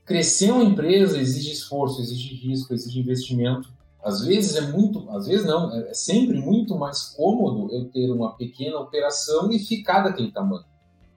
[0.05, 3.69] crescer uma empresa exige esforço, exige risco, exige investimento.
[4.03, 8.11] Às vezes é muito, às vezes não, é, é sempre muito mais cômodo eu ter
[8.11, 10.65] uma pequena operação e ficar daquele tamanho,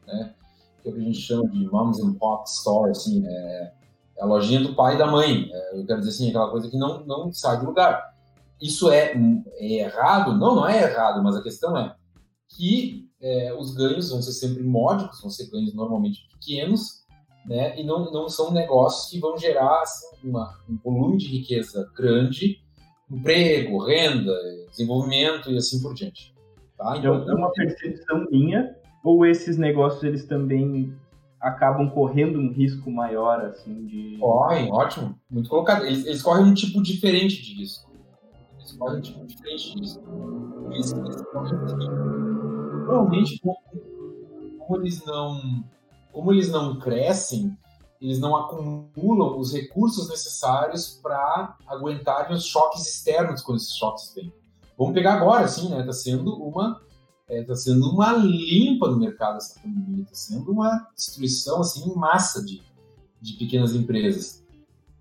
[0.05, 0.33] né?
[0.93, 3.73] Que a gente chama de moms and pop store, assim, é,
[4.17, 5.49] é a lojinha do pai e da mãe.
[5.51, 8.13] É, eu quero dizer assim, aquela coisa que não, não sai do lugar.
[8.61, 9.13] Isso é,
[9.57, 10.37] é, errado?
[10.37, 11.95] Não, não é errado, mas a questão é
[12.49, 17.03] que é, os ganhos vão ser sempre módicos, vão ser ganhos normalmente pequenos,
[17.47, 17.79] né?
[17.79, 22.59] E não, não são negócios que vão gerar assim, uma, um volume de riqueza grande,
[23.09, 24.33] emprego, renda,
[24.69, 26.33] desenvolvimento e assim por diante.
[26.77, 26.97] Tá?
[26.97, 30.93] Então é uma percepção minha ou esses negócios eles também
[31.39, 36.53] acabam correndo um risco maior assim de correm ótimo muito colocado eles, eles correm um
[36.53, 37.95] tipo diferente de risco
[38.65, 40.01] eles podem tipo diferente disso.
[40.71, 41.23] Eles, eles
[42.85, 43.57] Provavelmente, como,
[44.59, 45.63] como, eles não,
[46.11, 47.57] como eles não crescem,
[47.99, 54.31] eles não acumulam os recursos necessários para aguentarem os choques externos quando esses choques vêm.
[54.77, 55.79] Vamos pegar agora, assim, né?
[55.79, 56.81] Está sendo uma
[57.27, 61.89] está é, tá sendo uma limpa no mercado essa pandemia, está sendo uma destruição assim
[61.89, 62.61] em massa de,
[63.19, 64.43] de pequenas empresas.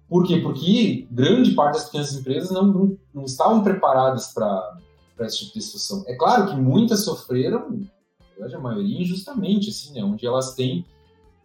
[0.08, 0.38] Por quê?
[0.38, 4.78] Porque grande parte das pequenas empresas não, não, não estavam preparadas para
[5.20, 6.04] esse tipo de situação.
[6.06, 7.80] É claro que muitas sofreram,
[8.40, 10.02] a maioria injustamente, assim, né?
[10.02, 10.84] onde elas têm,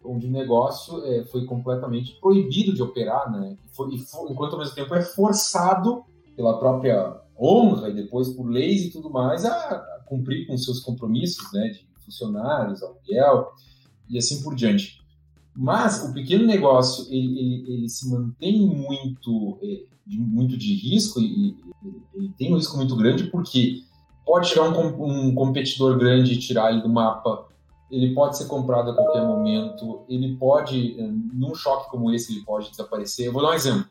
[0.03, 3.57] onde o negócio é, foi completamente proibido de operar, né?
[3.65, 6.03] E foi, e enquanto ao mesmo tempo é forçado
[6.35, 11.51] pela própria honra e depois por leis e tudo mais a cumprir com seus compromissos,
[11.53, 11.69] né?
[11.69, 13.51] De funcionários, aluguel
[14.09, 14.99] e assim por diante.
[15.55, 21.55] Mas o pequeno negócio, ele, ele, ele se mantém muito, é, muito de risco e
[22.13, 23.83] ele tem um risco muito grande porque
[24.25, 27.47] pode chegar um, um competidor grande e tirar ele do mapa,
[27.91, 32.45] ele pode ser comprado a qualquer momento, ele pode, é, num choque como esse, ele
[32.45, 33.25] pode desaparecer.
[33.25, 33.85] Eu vou dar um exemplo.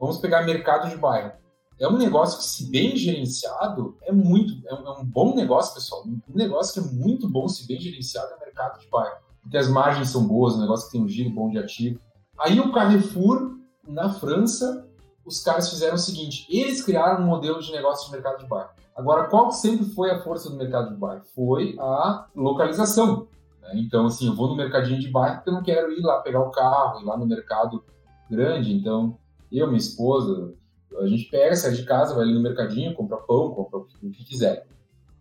[0.00, 1.32] Vamos pegar mercado de bairro.
[1.80, 5.74] É um negócio que, se bem gerenciado, é muito, é um, é um bom negócio,
[5.74, 6.04] pessoal.
[6.06, 9.68] Um negócio que é muito bom, se bem gerenciado, é mercado de bairro porque as
[9.68, 11.98] margens são boas, o negócio que tem um giro bom de ativo.
[12.38, 14.86] Aí o Carrefour, na França,
[15.24, 18.70] os caras fizeram o seguinte: eles criaram um modelo de negócio de mercado de bairro.
[18.94, 21.22] Agora, qual sempre foi a força do mercado de bairro?
[21.34, 23.26] Foi a localização.
[23.62, 23.72] Né?
[23.76, 26.40] Então, assim, eu vou no mercadinho de bairro porque eu não quero ir lá pegar
[26.40, 27.82] o carro, ir lá no mercado
[28.30, 28.74] grande.
[28.74, 29.16] Então,
[29.50, 30.52] eu, minha esposa,
[31.00, 34.24] a gente pega, sai de casa, vai ali no mercadinho, compra pão, compra o que
[34.24, 34.66] quiser.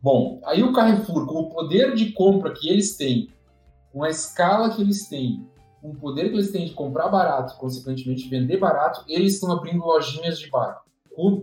[0.02, 3.30] Bom, aí o Carrefour, com o poder de compra que eles têm
[3.98, 5.44] com a escala que eles têm,
[5.82, 9.84] com o poder que eles têm de comprar barato, consequentemente vender barato, eles estão abrindo
[9.84, 10.84] lojinhas de bar.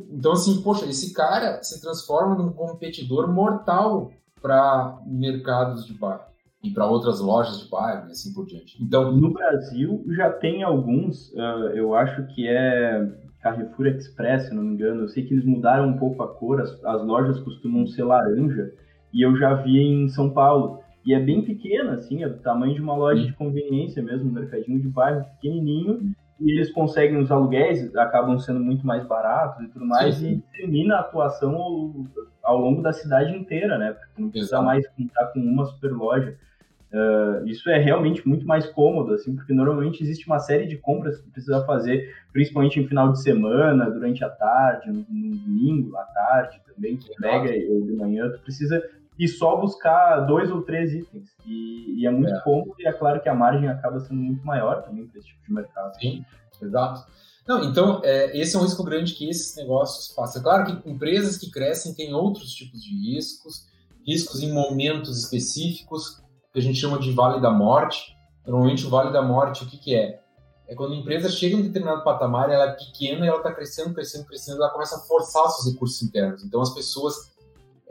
[0.08, 6.28] Então, assim, poxa, esse cara se transforma num competidor mortal para mercados de bar
[6.62, 8.80] e para outras lojas de bairro e assim por diante.
[8.80, 13.04] Então, no Brasil já tem alguns, uh, eu acho que é
[13.44, 15.02] Carrefour Express, se não me engano.
[15.02, 18.72] Eu sei que eles mudaram um pouco a cor, as, as lojas costumam ser laranja
[19.12, 20.80] e eu já vi em São Paulo.
[21.04, 24.32] E é bem pequena, assim, é do tamanho de uma loja de conveniência mesmo, um
[24.32, 26.14] mercadinho de bairro pequenininho.
[26.40, 30.32] E eles conseguem os aluguéis, acabam sendo muito mais baratos e tudo mais, sim, sim.
[30.32, 31.92] e termina a atuação ao,
[32.42, 33.92] ao, longo da cidade inteira, né?
[33.92, 34.64] Porque não precisa Exato.
[34.64, 36.36] mais contar com uma super loja.
[36.94, 41.20] Uh, isso é realmente muito mais cômodo, assim, porque normalmente existe uma série de compras
[41.20, 46.04] que precisa fazer, principalmente em final de semana, durante a tarde, no, no domingo, à
[46.04, 48.80] tarde também, que pega ou de manhã, tu precisa
[49.18, 51.30] e só buscar dois ou três itens.
[51.44, 52.40] E, e é muito é.
[52.42, 55.44] cômodo e é claro que a margem acaba sendo muito maior também para esse tipo
[55.46, 55.94] de mercado.
[56.00, 56.24] Sim,
[56.62, 57.04] exato.
[57.46, 60.40] Não, então, é, esse é um risco grande que esses negócios passam.
[60.40, 63.66] É claro que empresas que crescem têm outros tipos de riscos,
[64.06, 66.23] riscos em momentos específicos,
[66.54, 68.16] que a gente chama de vale da morte.
[68.46, 70.20] Normalmente, o vale da morte, o que, que é?
[70.68, 73.52] É quando a empresa chega em um determinado patamar, ela é pequena e ela está
[73.52, 76.44] crescendo, crescendo, crescendo, ela começa a forçar seus recursos internos.
[76.44, 77.32] Então, as pessoas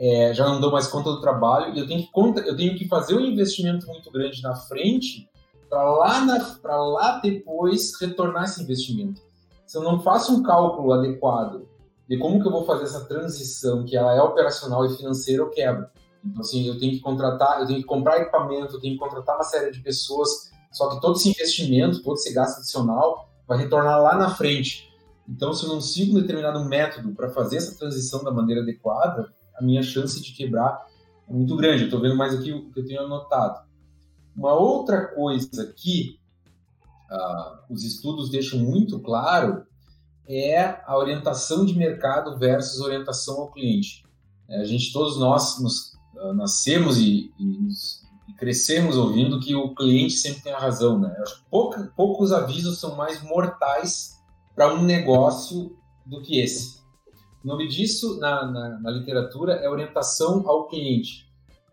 [0.00, 2.74] é, já não dou mais conta do trabalho e eu tenho que, conta, eu tenho
[2.74, 5.28] que fazer um investimento muito grande na frente
[5.68, 6.24] para lá,
[6.64, 9.20] lá depois retornar esse investimento.
[9.66, 11.68] Se eu não faço um cálculo adequado
[12.08, 15.50] de como que eu vou fazer essa transição, que ela é operacional e financeira, eu
[15.50, 15.86] quebro.
[16.24, 19.36] Então, assim, eu tenho que contratar, eu tenho que comprar equipamento, eu tenho que contratar
[19.36, 24.00] uma série de pessoas, só que todo esse investimento, todo esse gasto adicional vai retornar
[24.00, 24.90] lá na frente.
[25.28, 29.32] Então, se eu não sigo um determinado método para fazer essa transição da maneira adequada,
[29.54, 30.86] a minha chance de quebrar
[31.28, 31.84] é muito grande.
[31.84, 33.64] Estou vendo mais aqui o que eu tenho anotado.
[34.36, 36.18] Uma outra coisa que
[37.10, 39.64] uh, os estudos deixam muito claro
[40.26, 44.04] é a orientação de mercado versus orientação ao cliente.
[44.48, 47.68] É, a gente, todos nós, nos, uh, nascemos e, e,
[48.36, 50.98] crescemos ouvindo que o cliente sempre tem a razão.
[50.98, 51.14] Né?
[51.50, 54.20] Pouca, poucos avisos são mais mortais
[54.54, 56.82] para um negócio do que esse.
[57.44, 61.28] O nome disso na, na, na literatura é orientação ao cliente.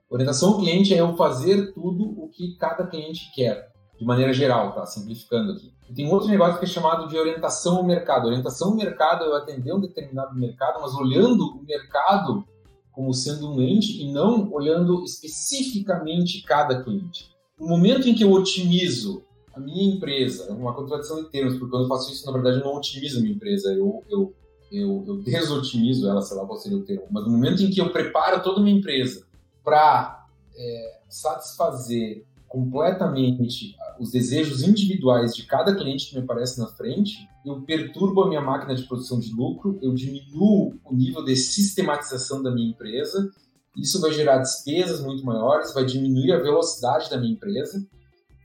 [0.10, 4.74] Orientação ao cliente é eu fazer tudo o que cada cliente quer, de maneira geral,
[4.74, 4.86] tá?
[4.86, 5.74] Simplificando aqui.
[5.90, 8.26] E tem outro negócio que é chamado de orientação ao mercado.
[8.26, 12.46] Orientação ao mercado é eu atender um determinado mercado, mas olhando o mercado
[12.92, 17.32] como sendo um ente e não olhando especificamente cada cliente.
[17.60, 19.24] No momento em que eu otimizo
[19.54, 22.58] a minha empresa, é uma contradição de termos, porque quando eu faço isso, na verdade,
[22.60, 24.34] eu não otimizo a minha empresa, eu, eu
[24.72, 27.82] eu, eu desotimizo ela, sei lá qual seria o termo, mas no momento em que
[27.82, 29.28] eu preparo toda uma empresa
[29.64, 30.26] para
[30.56, 37.62] é, satisfazer completamente os desejos individuais de cada cliente que me aparece na frente, eu
[37.62, 42.52] perturbo a minha máquina de produção de lucro, eu diminuo o nível de sistematização da
[42.52, 43.32] minha empresa,
[43.78, 47.88] isso vai gerar despesas muito maiores, vai diminuir a velocidade da minha empresa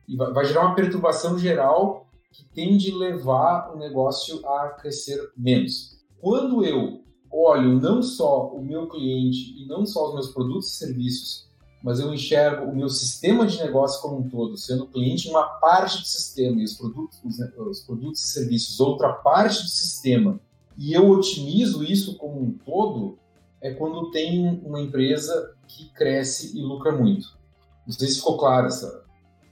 [0.09, 5.97] e vai, gerar uma perturbação geral que tende a levar o negócio a crescer menos.
[6.21, 10.77] Quando eu olho não só o meu cliente e não só os meus produtos e
[10.77, 11.46] serviços,
[11.87, 16.01] mas eu enxergo o meu sistema de negócio como um todo, sendo cliente uma parte
[16.01, 20.41] do sistema e os produtos, os, os produtos e serviços outra parte do sistema,
[20.77, 23.21] e eu otimizo isso como um todo,
[23.63, 27.39] é quando tem uma empresa que cresce e lucra muito.
[27.87, 29.05] Não sei se ficou claro essa.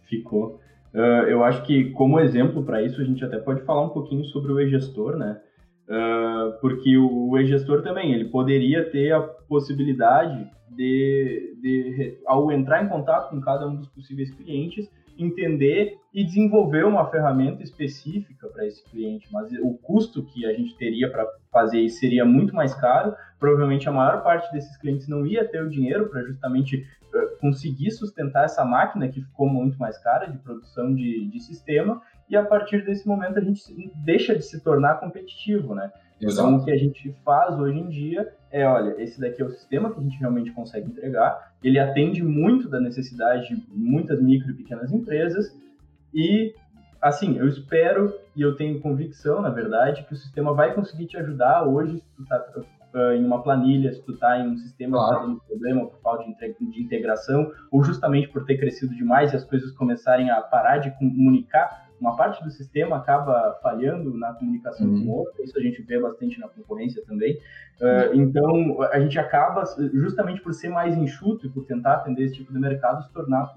[0.02, 0.58] Ficou.
[0.92, 4.24] Uh, eu acho que, como exemplo para isso, a gente até pode falar um pouquinho
[4.24, 5.40] sobre o e-gestor, né?
[5.88, 12.88] Uh, porque o e-gestor também, ele poderia ter a possibilidade de, de, ao entrar em
[12.88, 18.84] contato com cada um dos possíveis clientes, entender e desenvolver uma ferramenta específica para esse
[18.90, 23.14] cliente, mas o custo que a gente teria para fazer isso seria muito mais caro.
[23.38, 26.76] Provavelmente a maior parte desses clientes não ia ter o dinheiro para justamente
[27.12, 32.00] uh, conseguir sustentar essa máquina que ficou muito mais cara de produção de, de sistema.
[32.28, 33.62] E a partir desse momento a gente
[33.96, 35.92] deixa de se tornar competitivo, né?
[36.20, 36.48] Exato.
[36.48, 39.50] Então, o que a gente faz hoje em dia é, olha, esse daqui é o
[39.50, 44.52] sistema que a gente realmente consegue entregar, ele atende muito da necessidade de muitas micro
[44.52, 45.52] e pequenas empresas,
[46.14, 46.54] e,
[47.02, 51.16] assim, eu espero e eu tenho convicção, na verdade, que o sistema vai conseguir te
[51.16, 52.46] ajudar hoje, se tu está
[52.94, 55.08] uh, em uma planilha, se tu está em um sistema claro.
[55.08, 59.37] que está dando problema por falta de integração, ou justamente por ter crescido demais e
[59.37, 64.87] as coisas começarem a parar de comunicar uma parte do sistema acaba falhando na comunicação
[64.87, 65.04] uhum.
[65.04, 67.35] com outra, isso a gente vê bastante na concorrência também.
[67.80, 72.35] Uh, então, a gente acaba, justamente por ser mais enxuto e por tentar atender esse
[72.35, 73.52] tipo de mercado, se tornar,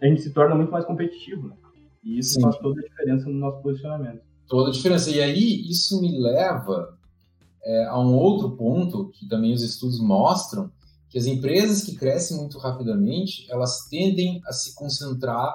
[0.00, 1.48] a gente se torna muito mais competitivo.
[1.48, 1.54] Né?
[2.02, 2.42] E isso Sim.
[2.42, 4.22] faz toda a diferença no nosso posicionamento.
[4.48, 5.10] Toda a diferença.
[5.10, 6.98] E aí, isso me leva
[7.64, 10.70] é, a um outro ponto que também os estudos mostram,
[11.08, 15.54] que as empresas que crescem muito rapidamente, elas tendem a se concentrar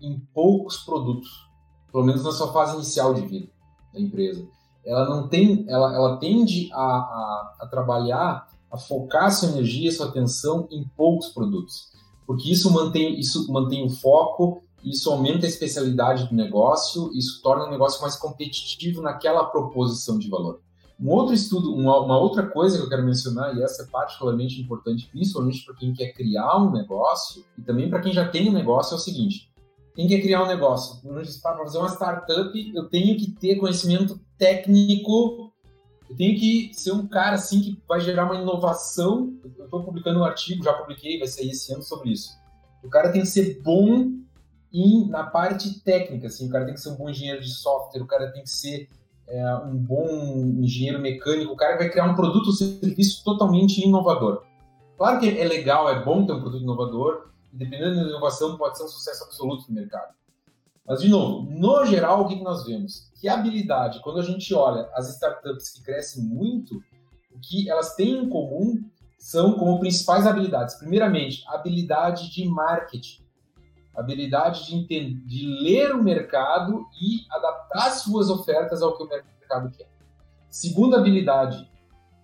[0.00, 1.47] em poucos produtos
[1.92, 3.48] pelo menos na sua fase inicial de vida
[3.92, 4.46] da empresa.
[4.84, 10.06] Ela não tem, ela, ela tende a, a, a trabalhar, a focar sua energia, sua
[10.06, 11.88] atenção em poucos produtos,
[12.26, 17.64] porque isso mantém, isso mantém o foco, isso aumenta a especialidade do negócio, isso torna
[17.64, 20.60] o negócio mais competitivo naquela proposição de valor.
[21.00, 24.60] Um outro estudo, uma, uma, outra coisa que eu quero mencionar, e essa é particularmente
[24.60, 28.52] importante, principalmente para quem quer criar um negócio e também para quem já tem um
[28.52, 29.47] negócio, é o seguinte:
[29.98, 31.02] quem quer criar um negócio,
[31.42, 35.52] para fazer uma startup, eu tenho que ter conhecimento técnico,
[36.08, 39.36] eu tenho que ser um cara assim que vai gerar uma inovação.
[39.58, 42.30] Eu estou publicando um artigo, já publiquei, vai sair esse ano sobre isso.
[42.84, 44.12] O cara tem que ser bom
[44.72, 48.00] em, na parte técnica, assim, o cara tem que ser um bom engenheiro de software,
[48.00, 48.88] o cara tem que ser
[49.26, 50.06] é, um bom
[50.60, 54.44] engenheiro mecânico, o cara vai criar um produto ou serviço totalmente inovador.
[54.96, 58.84] Claro que é legal, é bom ter um produto inovador, dependendo da inovação, pode ser
[58.84, 60.14] um sucesso absoluto no mercado.
[60.86, 63.10] Mas, de novo, no geral, o que nós vemos?
[63.20, 66.76] Que habilidade, quando a gente olha as startups que crescem muito,
[67.30, 68.82] o que elas têm em comum
[69.18, 70.76] são como principais habilidades.
[70.76, 73.22] Primeiramente, habilidade de marketing,
[73.94, 79.70] habilidade de, entender, de ler o mercado e adaptar suas ofertas ao que o mercado
[79.76, 79.90] quer.
[80.48, 81.68] Segunda habilidade,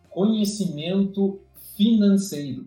[0.08, 1.40] conhecimento
[1.76, 2.66] financeiro.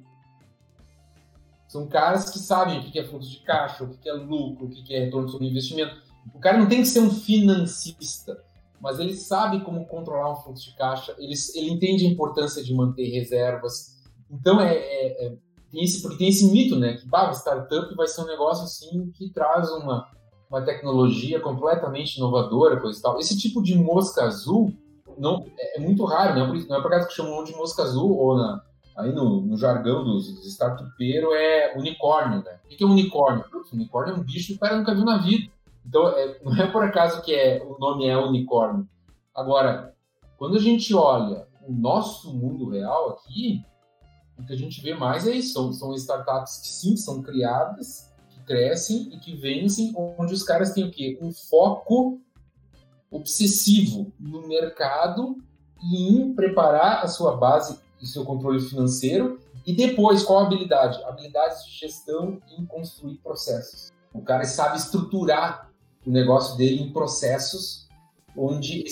[1.68, 4.70] São caras que sabem o que é fluxo de caixa, o que é lucro, o
[4.70, 5.96] que é retorno sobre investimento.
[6.34, 8.42] O cara não tem que ser um financista,
[8.80, 12.74] mas ele sabe como controlar um fluxo de caixa, ele, ele entende a importância de
[12.74, 13.98] manter reservas.
[14.32, 15.38] Então, é, é, é
[15.72, 16.94] tem esse, porque tem esse mito, né?
[16.94, 20.10] Que bah, startup vai ser um negócio assim que traz uma,
[20.50, 23.20] uma tecnologia completamente inovadora, coisa e tal.
[23.20, 24.74] Esse tipo de mosca azul
[25.18, 26.66] não, é, é muito raro, né?
[26.70, 28.64] Não é por causa que chamam de mosca azul ou na,
[28.98, 32.60] aí no, no jargão dos, startupeiros é unicórnio, né?
[32.66, 33.46] O que é unicórnio?
[33.50, 35.52] Putz, unicórnio é um bicho que o cara nunca viu na vida.
[35.86, 38.88] Então, é, não é por acaso que é, o nome é unicórnio.
[39.34, 39.94] Agora,
[40.38, 43.64] quando a gente olha o nosso mundo real aqui,
[44.38, 45.54] o que a gente vê mais é isso.
[45.54, 50.74] São, são startups que sim, são criadas, que crescem e que vencem, onde os caras
[50.74, 51.18] têm o quê?
[51.22, 52.20] Um foco
[53.12, 55.38] obsessivo no mercado
[55.82, 59.40] e em preparar a sua base e seu controle financeiro.
[59.66, 61.04] E depois, qual habilidade?
[61.04, 63.92] Habilidades de gestão em construir processos.
[64.14, 65.70] O cara sabe estruturar
[66.06, 67.88] o negócio dele em processos,
[68.36, 68.86] onde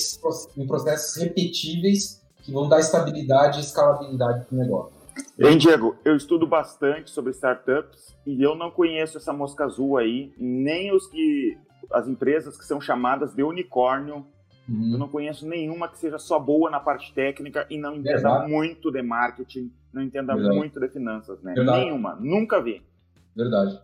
[0.58, 4.96] em processos repetíveis que vão dar estabilidade e escalabilidade para o negócio.
[5.38, 10.34] Bem, Diego, eu estudo bastante sobre startups e eu não conheço essa mosca azul aí,
[10.38, 11.58] nem os que
[11.92, 14.26] as empresas que são chamadas de unicórnio
[14.68, 14.94] Uhum.
[14.94, 18.92] Eu não conheço nenhuma que seja só boa na parte técnica e não entenda muito
[18.92, 20.56] de marketing, não entenda Verdade.
[20.56, 21.54] muito de finanças, né?
[21.54, 21.86] Verdade.
[21.86, 22.82] Nenhuma, nunca vi.
[23.36, 23.80] Verdade.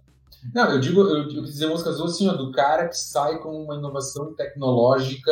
[0.53, 3.63] Não, eu digo, eu, eu quis dizer azul assim, ó, do cara que sai com
[3.63, 5.31] uma inovação tecnológica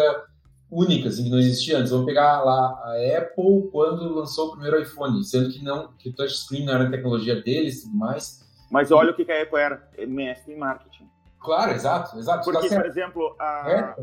[0.70, 1.92] única, assim, que não existia antes.
[1.92, 6.14] Vamos pegar lá a Apple quando lançou o primeiro iPhone, sendo que não, que o
[6.14, 8.48] touchscreen não era a tecnologia deles e tudo mais.
[8.70, 11.10] Mas olha o que a Apple era, mestre em marketing.
[11.40, 12.44] Claro, exato, exato.
[12.44, 13.64] Porque, por exemplo, a...
[13.68, 13.96] É,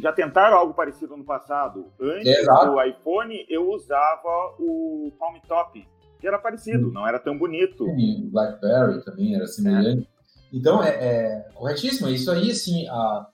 [0.00, 1.86] já tentaram algo parecido no passado.
[2.00, 5.86] Antes do iPhone, eu usava o Palm Top,
[6.20, 6.92] que era parecido, hum.
[6.92, 7.84] não era tão bonito.
[7.84, 10.02] Sim, BlackBerry também era semelhante.
[10.02, 10.56] É.
[10.56, 12.08] Então, é, é corretíssimo.
[12.08, 13.26] Isso aí, assim, a,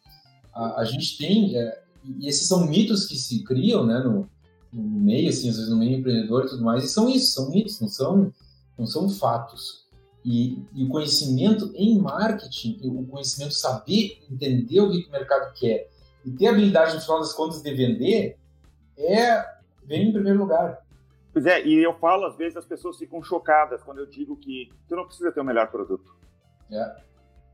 [0.54, 1.56] a, a gente tem...
[1.56, 4.28] É, e esses são mitos que se criam, né, no,
[4.70, 7.48] no meio, assim, às vezes no meio empreendedor e tudo mais, e são isso, são
[7.48, 8.32] mitos, não são,
[8.76, 9.84] não são fatos.
[10.22, 15.88] E, e, o conhecimento em marketing, o conhecimento saber entender o que o mercado quer
[16.24, 18.38] e ter habilidade, no final das contas, de vender,
[18.96, 19.54] é
[19.84, 20.82] vem em primeiro lugar.
[21.32, 24.70] Pois é, e eu falo, às vezes as pessoas ficam chocadas quando eu digo que
[24.88, 26.14] tu não precisa ter o melhor produto.
[26.70, 26.96] É,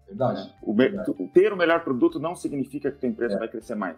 [0.06, 0.54] verdade.
[0.62, 1.12] O, verdade.
[1.32, 3.38] Ter o melhor produto não significa que tua empresa é.
[3.38, 3.96] vai crescer mais.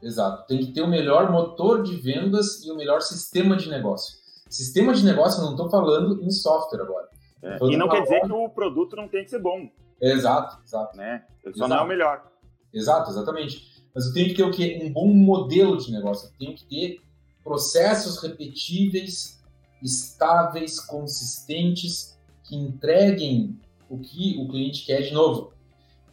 [0.00, 0.46] Exato.
[0.46, 4.18] Tem que ter o melhor motor de vendas e o melhor sistema de negócio.
[4.48, 7.08] Sistema de negócio, não estou falando em software agora.
[7.42, 7.58] É.
[7.62, 9.68] E não quer dizer que o produto não tem que ser bom.
[10.00, 10.96] Exato, exato.
[10.96, 11.24] Né?
[11.42, 11.70] Ele só exato.
[11.70, 12.24] não é o melhor.
[12.72, 13.73] Exato, exatamente.
[13.94, 14.80] Mas eu tenho que ter o quê?
[14.82, 16.28] Um bom modelo de negócio.
[16.28, 17.00] Eu tenho que ter
[17.42, 19.40] processos repetíveis,
[19.82, 25.52] estáveis, consistentes, que entreguem o que o cliente quer de novo.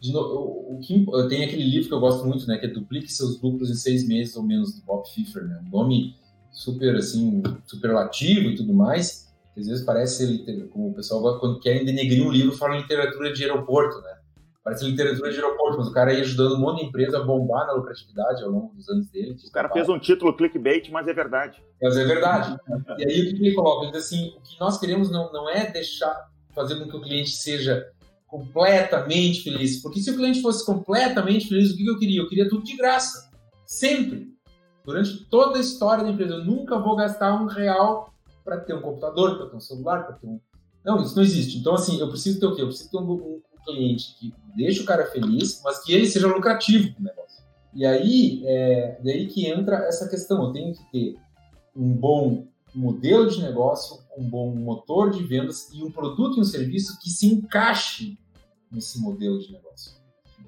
[0.00, 3.12] De o, o que, tem aquele livro que eu gosto muito, né, que é Duplique
[3.12, 5.60] seus lucros em seis meses ou menos, do Bob Fischer, né?
[5.66, 6.16] Um nome
[6.50, 11.84] super, assim, superlativo e tudo mais, às vezes parece ser, como o pessoal, quando querem
[11.84, 14.11] denegrir um livro, fala literatura de aeroporto, né?
[14.64, 17.66] Parece literatura de aeroporto, mas o cara ia ajudando um monte de empresa a bombar
[17.66, 19.36] na lucratividade ao longo dos anos dele.
[19.44, 21.60] O cara fez um título clickbait, mas é verdade.
[21.82, 22.56] Mas é verdade.
[22.98, 23.86] e aí o que ele coloca?
[23.86, 27.00] Ele diz assim, o que nós queremos não, não é deixar, fazer com que o
[27.00, 27.90] cliente seja
[28.28, 29.82] completamente feliz.
[29.82, 32.20] Porque se o cliente fosse completamente feliz, o que eu queria?
[32.20, 33.30] Eu queria tudo de graça.
[33.66, 34.32] Sempre.
[34.84, 38.12] Durante toda a história da empresa, eu nunca vou gastar um real
[38.44, 40.40] para ter um computador, para ter um celular, para ter um...
[40.84, 41.58] Não, isso não existe.
[41.58, 42.62] Então, assim, eu preciso ter o quê?
[42.62, 46.26] Eu preciso ter um, um cliente que deixa o cara feliz, mas que ele seja
[46.26, 47.42] lucrativo no negócio.
[47.74, 50.44] E aí, é daí que entra essa questão.
[50.44, 51.16] Eu tenho que ter
[51.74, 56.44] um bom modelo de negócio, um bom motor de vendas e um produto e um
[56.44, 58.18] serviço que se encaixe
[58.70, 60.02] nesse modelo de negócio.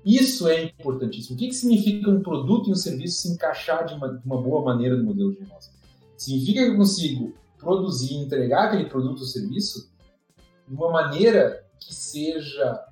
[0.04, 1.34] Isso é importantíssimo.
[1.34, 4.40] O que, que significa um produto e um serviço se encaixar de uma, de uma
[4.40, 5.72] boa maneira no modelo de negócio?
[6.16, 9.90] Significa que eu consigo produzir e entregar aquele produto ou serviço
[10.68, 12.84] de uma maneira que seja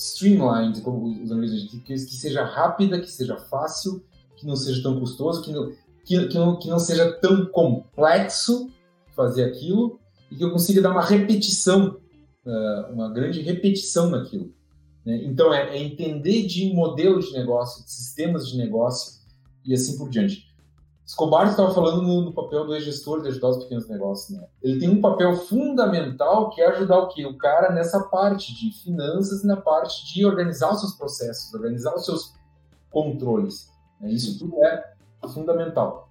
[0.00, 4.02] streamlined, como os ingleses dizem, que, que seja rápida, que seja fácil,
[4.36, 5.72] que não seja tão custoso, que não,
[6.04, 8.70] que, que não, que não seja tão complexo
[9.14, 11.98] fazer aquilo e que eu consiga dar uma repetição,
[12.46, 14.52] uh, uma grande repetição naquilo.
[15.04, 15.22] Né?
[15.24, 19.20] Então, é, é, entender de modelo de negócio, de sistemas de negócio
[19.64, 20.49] e assim por diante.
[21.10, 24.46] Escobar estava falando no, no, papel do gestor de ajudar os pequenos negócios, né?
[24.62, 27.26] Ele tem um papel fundamental que é ajudar o quê?
[27.26, 31.96] O cara nessa parte de finanças e na parte de organizar os seus processos, organizar
[31.96, 32.32] os seus
[32.92, 33.68] controles.
[34.00, 34.12] Né?
[34.12, 34.94] Isso tudo é
[35.34, 36.08] fundamental.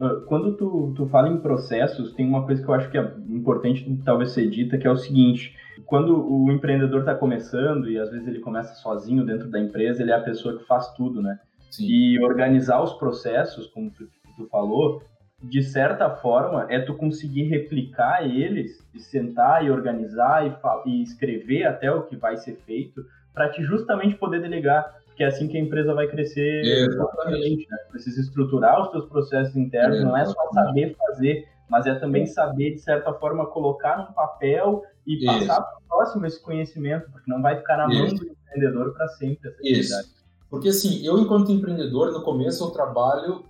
[0.00, 3.14] Ah, quando tu, tu fala em processos, tem uma coisa que eu acho que é
[3.28, 8.10] importante talvez ser dita, que é o seguinte, quando o empreendedor está começando e às
[8.10, 11.38] vezes ele começa sozinho dentro da empresa, ele é a pessoa que faz tudo, né?
[11.70, 11.86] Sim.
[11.86, 15.02] E organizar os processos, como tu tu falou,
[15.42, 21.64] de certa forma, é tu conseguir replicar eles, e sentar e organizar e, e escrever
[21.64, 23.04] até o que vai ser feito,
[23.34, 27.66] para te justamente poder delegar, porque é assim que a empresa vai crescer Exatamente.
[27.68, 27.76] Né?
[27.90, 30.24] Precisa estruturar os teus processos internos, Exatamente.
[30.24, 34.82] não é só saber fazer, mas é também saber, de certa forma, colocar num papel
[35.06, 35.26] e Isso.
[35.26, 38.16] passar para o próximo esse conhecimento, porque não vai ficar na mão Isso.
[38.16, 40.22] do empreendedor para sempre essa Isso.
[40.48, 43.42] Porque assim, eu enquanto empreendedor, no começo eu trabalho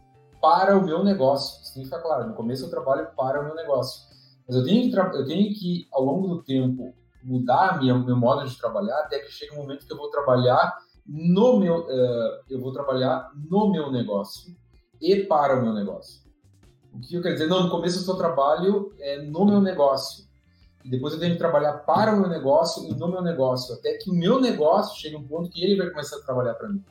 [0.42, 1.62] para o meu negócio.
[1.62, 2.28] Isso tem que ficar claro.
[2.28, 4.02] No começo eu trabalho para o meu negócio.
[4.46, 8.44] Mas eu tenho que, eu tenho que ao longo do tempo, mudar minha, meu modo
[8.44, 10.76] de trabalhar até que chegue um momento que eu vou trabalhar
[11.06, 14.54] no meu, uh, eu vou trabalhar no meu negócio
[15.00, 16.22] e para o meu negócio.
[16.92, 17.46] O que eu quero dizer?
[17.46, 20.26] Não, no começo eu só trabalho é, no meu negócio.
[20.84, 23.74] E depois eu tenho que trabalhar para o meu negócio e no meu negócio.
[23.76, 26.68] Até que o meu negócio chegue um ponto que ele vai começar a trabalhar para
[26.68, 26.84] mim.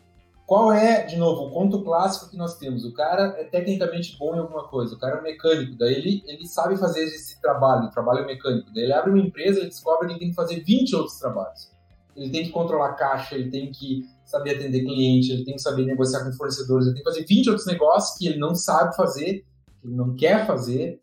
[0.52, 2.84] Qual é, de novo, o conto clássico que nós temos?
[2.84, 6.22] O cara é tecnicamente bom em alguma coisa, o cara é um mecânico, daí ele,
[6.28, 8.70] ele sabe fazer esse trabalho, trabalho mecânico.
[8.74, 11.72] Daí ele abre uma empresa e descobre que ele tem que fazer 20 outros trabalhos.
[12.18, 15.86] Ele tem que controlar caixa, ele tem que saber atender cliente, ele tem que saber
[15.86, 19.46] negociar com fornecedores, ele tem que fazer 20 outros negócios que ele não sabe fazer,
[19.80, 21.00] que ele não quer fazer,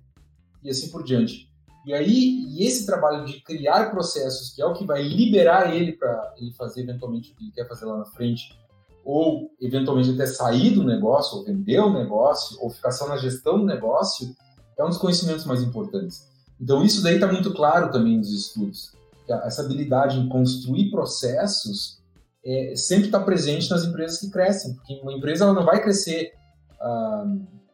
[0.63, 1.51] e assim por diante.
[1.87, 5.93] E aí, e esse trabalho de criar processos, que é o que vai liberar ele
[5.93, 8.55] para ele fazer eventualmente o que ele quer fazer lá na frente,
[9.09, 13.59] ou eventualmente até sair do negócio, ou vender o negócio, ou ficar só na gestão
[13.59, 14.37] do negócio,
[14.77, 16.29] é um dos conhecimentos mais importantes.
[16.61, 18.93] Então, isso daí está muito claro também nos estudos.
[19.27, 22.03] Essa habilidade em construir processos
[22.45, 26.35] é, sempre está presente nas empresas que crescem, porque uma empresa ela não vai crescer,
[26.79, 27.25] ah,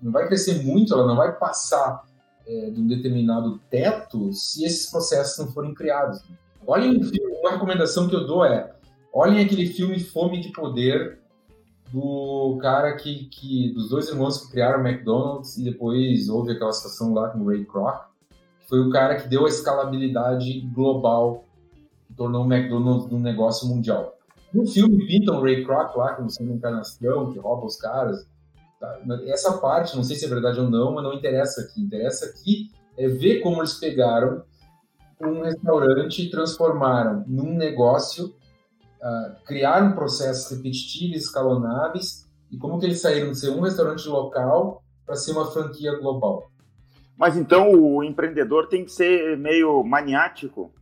[0.01, 2.05] não vai crescer muito, ela não vai passar
[2.47, 6.20] é, de um determinado teto se esses processos não forem criados.
[6.64, 7.01] Olhem,
[7.41, 8.72] uma recomendação que eu dou é
[9.12, 11.24] olhem aquele filme Fome de Poder
[11.95, 16.72] do cara que, que dos dois irmãos que criaram o McDonald's e depois houve aquela
[16.72, 18.07] situação lá com o Ray Kroc,
[18.61, 21.45] que foi o cara que deu a escalabilidade global
[22.16, 24.18] tornou o McDonald's um negócio mundial.
[24.53, 28.26] No filme pintam o Ray Kroc lá como sendo um canastrão que rouba os caras.
[28.80, 29.01] Tá?
[29.26, 31.80] Essa parte, não sei se é verdade ou não, mas não interessa aqui.
[31.80, 34.42] Interessa aqui é ver como eles pegaram
[35.20, 38.34] um restaurante e transformaram num negócio,
[39.05, 44.82] uh, criaram processos repetitivos, escalonáveis, e como que eles saíram de ser um restaurante local
[45.05, 46.50] para ser uma franquia global.
[47.16, 50.72] Mas então o empreendedor tem que ser meio maniático,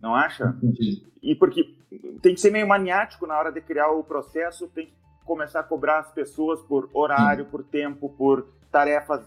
[0.00, 0.56] não acha?
[0.62, 1.02] Entendi.
[1.22, 1.74] E porque
[2.22, 4.92] tem que ser meio maniático na hora de criar o processo, tem que
[5.24, 7.50] começar a cobrar as pessoas por horário, Sim.
[7.50, 9.22] por tempo, por tarefas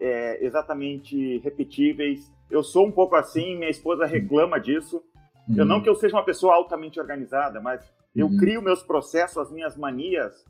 [0.00, 2.32] é, exatamente repetíveis.
[2.50, 5.02] Eu sou um pouco assim, minha esposa reclama disso.
[5.50, 5.56] Uhum.
[5.56, 7.82] Eu não que eu seja uma pessoa altamente organizada, mas
[8.14, 8.36] eu uhum.
[8.38, 10.44] crio meus processos, as minhas manias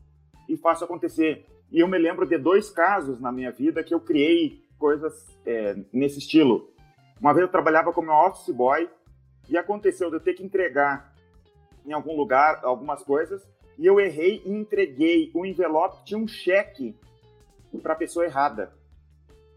[0.49, 1.47] e faço acontecer.
[1.73, 5.15] E eu me lembro de dois casos na minha vida que eu criei coisas
[5.47, 6.71] é, nesse estilo.
[7.21, 8.89] Uma vez eu trabalhava como office boy
[9.49, 11.15] e aconteceu de eu ter que entregar
[11.87, 13.43] em algum lugar algumas coisas
[13.79, 16.95] e eu errei e entreguei o envelope tinha um cheque
[17.83, 18.73] para a pessoa errada.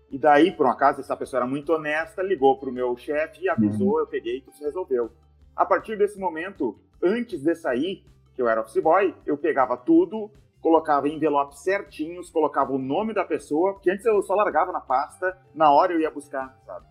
[0.09, 3.41] E daí, por um acaso, essa pessoa era muito honesta, ligou para o meu chefe
[3.41, 3.99] e avisou, uhum.
[3.99, 5.11] eu peguei e tudo se resolveu.
[5.56, 8.04] A partir desse momento, antes de sair,
[8.36, 10.32] que eu era office boy, eu pegava tudo,
[10.62, 15.38] colocava envelopes certinhos, colocava o nome da pessoa, porque antes eu só largava na pasta,
[15.54, 16.86] na hora eu ia buscar, sabe?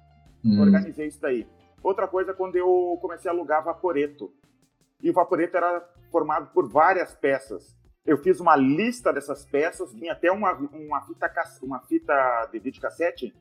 [0.45, 0.61] Uhum.
[0.61, 1.47] Organizei isso daí.
[1.83, 4.33] Outra coisa, quando eu comecei a alugar vaporeto.
[5.03, 7.77] E o vaporeto era formado por várias peças.
[8.05, 11.31] Eu fiz uma lista dessas peças, vinha até uma, uma, fita,
[11.63, 13.35] uma fita de videocassete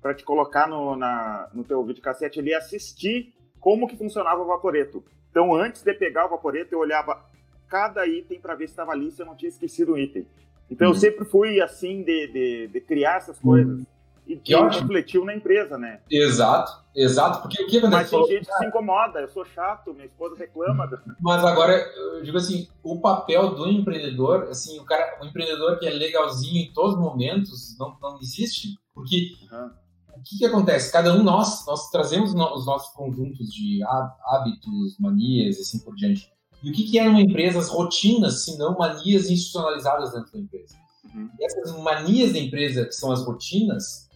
[0.00, 4.46] para te colocar no, na, no teu videocassete ali e assistir como que funcionava o
[4.46, 5.04] vaporeto.
[5.30, 7.24] Então, antes de pegar o vaporeto, eu olhava
[7.68, 10.26] cada item para ver se estava ali, se eu não tinha esquecido o item.
[10.70, 10.94] Então, uhum.
[10.94, 13.80] eu sempre fui assim de, de, de criar essas coisas.
[13.80, 13.86] Uhum.
[14.26, 16.00] E que refletiu na empresa, né?
[16.10, 17.42] Exato, exato.
[17.42, 20.90] Porque o que Mas tem gente que se incomoda, eu sou chato, minha esposa reclama.
[21.20, 25.86] Mas agora, eu digo assim, o papel do empreendedor, assim, o cara, o empreendedor que
[25.86, 28.76] é legalzinho em todos os momentos, não, não existe.
[28.92, 29.70] Porque uhum.
[30.18, 30.92] O que, que acontece?
[30.92, 33.80] Cada um nós, nós trazemos os nossos conjuntos de
[34.26, 36.30] hábitos, manias, assim por diante.
[36.62, 40.38] E o que, que é numa empresa as rotinas, se não manias institucionalizadas dentro da
[40.38, 40.74] empresa?
[41.14, 41.28] Uhum.
[41.38, 44.08] E essas manias da empresa, que são as rotinas,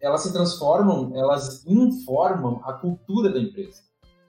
[0.00, 3.82] elas se transformam, elas informam a cultura da empresa.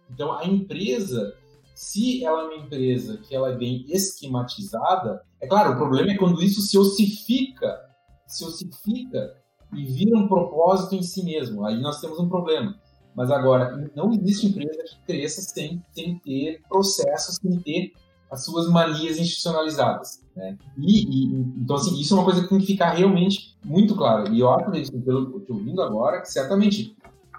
[0.09, 1.33] Então, a empresa,
[1.73, 6.17] se ela é uma empresa que ela é bem esquematizada, é claro, o problema é
[6.17, 7.79] quando isso se ossifica,
[8.27, 9.35] se ossifica
[9.75, 11.65] e vira um propósito em si mesmo.
[11.65, 12.75] Aí nós temos um problema.
[13.15, 17.93] Mas agora, não existe empresa que cresça sem, sem ter processos, sem ter
[18.31, 20.23] as suas manias institucionalizadas.
[20.35, 20.57] Né?
[20.77, 21.25] E, e,
[21.61, 24.29] então, assim, isso é uma coisa que tem que ficar realmente muito clara.
[24.29, 24.71] E eu acho,
[25.01, 26.97] pelo que eu ouvindo agora, que certamente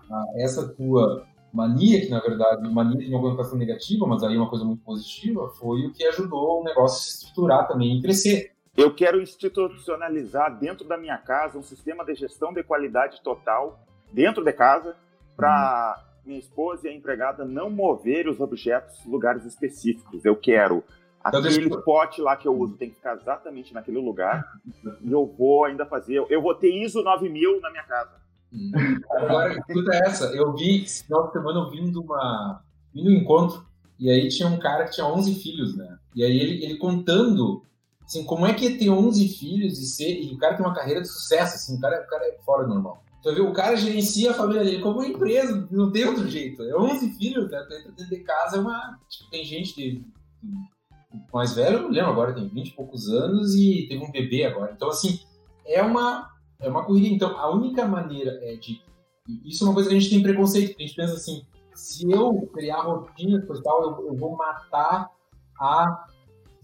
[0.08, 4.48] ah, essa tua mania, que na verdade, mania de uma conotação negativa, mas aí uma
[4.48, 8.53] coisa muito positiva, foi o que ajudou o negócio se estruturar também e crescer.
[8.76, 13.80] Eu quero institucionalizar dentro da minha casa um sistema de gestão de qualidade total
[14.12, 14.96] dentro de casa
[15.36, 20.24] para hum minha esposa e a empregada não mover os objetos lugares específicos.
[20.24, 20.82] Eu quero
[21.26, 21.82] então, aquele deixa...
[21.82, 24.44] pote lá que eu uso tem que ficar exatamente naquele lugar
[25.00, 26.24] e eu vou ainda fazer.
[26.28, 28.12] Eu vou ter ISO 9000 na minha casa.
[28.52, 28.70] Hum.
[29.10, 30.26] Agora, escuta essa.
[30.34, 32.62] Eu vi, esse final de semana, eu vim de uma.
[32.92, 33.64] Vim um encontro
[33.98, 35.98] e aí tinha um cara que tinha 11 filhos, né?
[36.14, 37.64] E aí ele, ele contando
[38.04, 40.20] assim, como é que é ter 11 filhos e ser.
[40.20, 42.64] E o cara tem uma carreira de sucesso, assim, o cara, o cara é fora
[42.64, 43.02] do normal.
[43.20, 43.48] Então, viu?
[43.48, 46.62] O cara gerencia a família dele como uma empresa, não tem outro jeito.
[46.62, 47.66] É 11 filhos, né?
[47.96, 48.98] Dentro de casa é uma.
[49.08, 50.04] Tipo, tem gente de,
[51.32, 54.72] mais velho, não lembro agora, tem 20 e poucos anos e teve um bebê agora.
[54.76, 55.20] Então, assim,
[55.66, 56.30] é uma,
[56.60, 57.14] é uma corrida.
[57.14, 58.82] Então, a única maneira é de.
[59.42, 62.46] Isso é uma coisa que a gente tem preconceito, a gente pensa assim: se eu
[62.52, 65.10] criar rotina e tal, eu, eu vou matar
[65.58, 66.06] a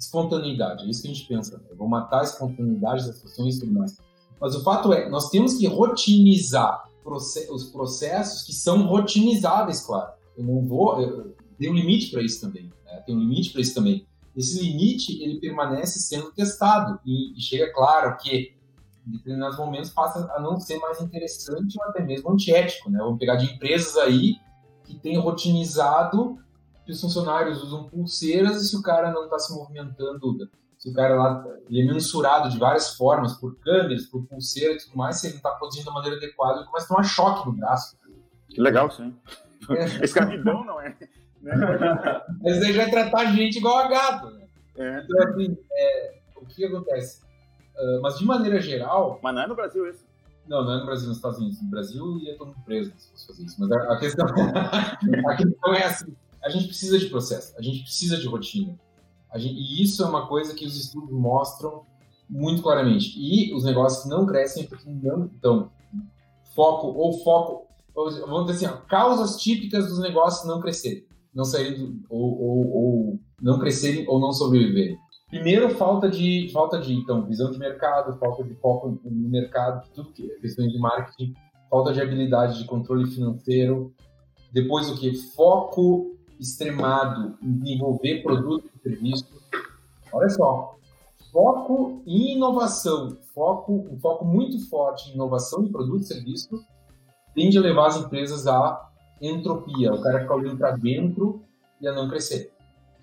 [0.01, 0.85] espontaneidade.
[0.85, 1.63] É isso que a gente pensa.
[1.69, 3.99] Eu vou matar a espontaneidade das situações e tudo mais.
[4.41, 10.13] Mas o fato é, nós temos que rotinizar os processos que são rotinizáveis, claro.
[10.37, 11.35] Eu não vou.
[11.59, 12.71] Tem um limite para isso também.
[12.87, 13.03] Né?
[13.05, 14.07] Tem um limite para isso também.
[14.35, 18.55] Esse limite ele permanece sendo testado e, e chega claro que
[19.07, 22.99] em determinados momentos passa a não ser mais interessante ou até mesmo antiético, né?
[22.99, 24.37] Vamos pegar de empresas aí
[24.85, 26.39] que têm rotinizado
[26.91, 30.95] que os funcionários usam pulseiras e se o cara não está se movimentando se o
[30.95, 35.21] cara lá ele é mensurado de várias formas, por câmeras, por pulseira e tudo mais,
[35.21, 37.99] se ele não está produzindo da maneira adequada, ele começa a tomar choque no braço.
[38.49, 39.15] Que legal, sim.
[39.69, 39.85] É.
[40.03, 40.97] Escravidão, não é?
[41.43, 41.53] Né?
[42.43, 44.31] Mas aí já é tratar a gente igual a gato.
[44.31, 44.47] Né?
[44.77, 45.05] É.
[45.05, 47.21] Então, assim, é, o que acontece?
[47.77, 49.21] Uh, mas de maneira geral.
[49.23, 50.05] Mas não é no Brasil isso.
[50.49, 51.63] Não, não é no Brasil, nos Estados Unidos.
[51.63, 53.57] No Brasil ia todo mundo preso se fosse fazer isso.
[53.59, 54.27] Mas a questão,
[55.29, 58.79] a questão é assim: a gente precisa de processo, a gente precisa de rotina.
[59.37, 61.83] Gente, e isso é uma coisa que os estudos mostram
[62.29, 63.15] muito claramente.
[63.17, 65.71] E os negócios não crescem porque não estão.
[66.55, 72.03] Foco ou foco, vamos dizer assim, ó, causas típicas dos negócios não crescerem, não saírem
[72.09, 74.99] ou, ou, ou não crescerem ou não sobreviverem.
[75.29, 80.11] Primeiro, falta de, falta de então, visão de mercado, falta de foco no mercado, tudo
[80.11, 81.35] que é questão de marketing,
[81.71, 83.95] falta de habilidade de controle financeiro.
[84.53, 85.15] Depois, o que?
[85.15, 89.27] Foco extremado em desenvolver produto e serviço.
[90.13, 90.77] Olha só,
[91.31, 96.65] foco em inovação, foco, um foco muito forte em inovação de produto e serviço,
[97.35, 98.89] tende a levar as empresas à
[99.21, 101.43] entropia, o cara fica olhando para dentro
[101.81, 102.53] e a não crescer.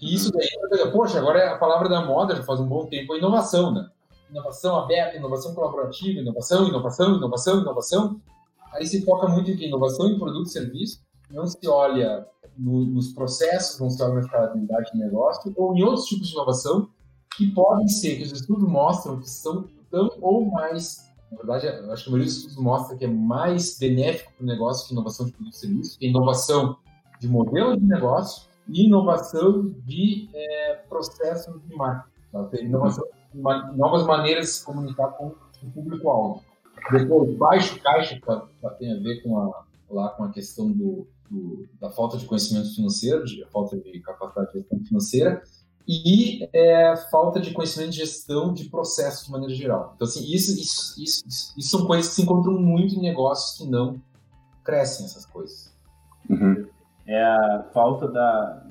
[0.02, 3.14] E isso daí, poxa, agora é a palavra da moda já faz um bom tempo,
[3.14, 3.90] a inovação, né?
[4.30, 8.22] Inovação aberta, inovação colaborativa, inovação, inovação, inovação, inovação.
[8.74, 12.28] Aí se foca muito em inovação em produto e serviço, não se olha
[12.58, 16.90] no, nos processos, não olha na escalabilidade de negócio, ou em outros tipos de inovação
[17.36, 22.04] que podem ser, que os estudos mostram que são tão ou mais, na verdade, acho
[22.04, 25.26] que a maioria dos estudos mostra que é mais benéfico para o negócio que inovação
[25.26, 26.78] de produto e serviço, que é inovação
[27.20, 32.18] de modelo de negócio e inovação de é, processos de marketing.
[32.32, 32.50] Tá?
[32.60, 35.34] Inovação, uma, novas maneiras de se comunicar com
[35.64, 36.44] o público-alvo.
[36.92, 41.08] Depois, baixo caixa, tá, tá, tem a ver com a, lá com a questão do,
[41.30, 45.42] do, da falta de conhecimento financeiro, de a falta de capacidade de gestão financeira,
[45.88, 49.94] e é, falta de conhecimento de gestão de processos de maneira geral.
[49.96, 53.70] Então, assim, isso, isso, isso, isso, são coisas que se encontram muito em negócios que
[53.70, 54.02] não
[54.64, 55.74] crescem essas coisas.
[56.30, 56.68] Uhum
[57.08, 58.64] é a falta da.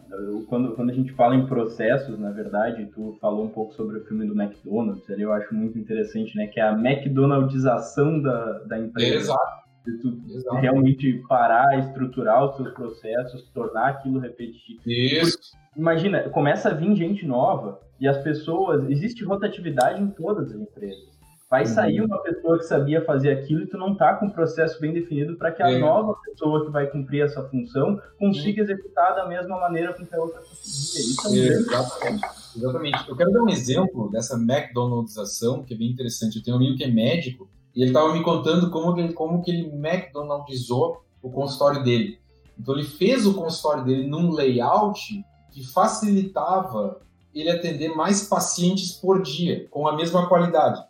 [0.47, 4.05] Quando, quando a gente fala em processos, na verdade, tu falou um pouco sobre o
[4.05, 6.47] filme do McDonald's, ali eu acho muito interessante, né?
[6.47, 9.17] Que é a McDonaldização da, da empresa.
[9.17, 9.66] Exato.
[9.87, 10.57] De tu Exato.
[10.57, 14.81] realmente parar, estruturar os seus processos, tornar aquilo repetitivo.
[14.85, 15.39] Isso.
[15.77, 18.83] Imagina, começa a vir gente nova e as pessoas.
[18.91, 21.17] Existe rotatividade em todas as empresas.
[21.49, 21.67] Vai uhum.
[21.69, 24.93] sair uma pessoa que sabia fazer aquilo e tu não tá com um processo bem
[24.93, 25.79] definido para que a é.
[25.79, 28.69] nova pessoa que vai cumprir essa função consiga uhum.
[28.69, 31.01] executar da mesma maneira com que a outra conseguia.
[31.01, 32.25] Isso é um Exatamente.
[32.57, 33.09] Exatamente.
[33.09, 36.39] Eu quero dar um exemplo dessa McDonaldização, que é bem interessante.
[36.39, 39.13] Eu tenho um amigo que é médico e ele estava me contando como que, ele,
[39.13, 42.19] como que ele McDonaldizou o consultório dele.
[42.59, 45.23] Então ele fez o consultório dele num layout
[45.53, 47.01] que facilitava
[47.35, 50.83] ele atender mais pacientes por dia, com a mesma qualidade.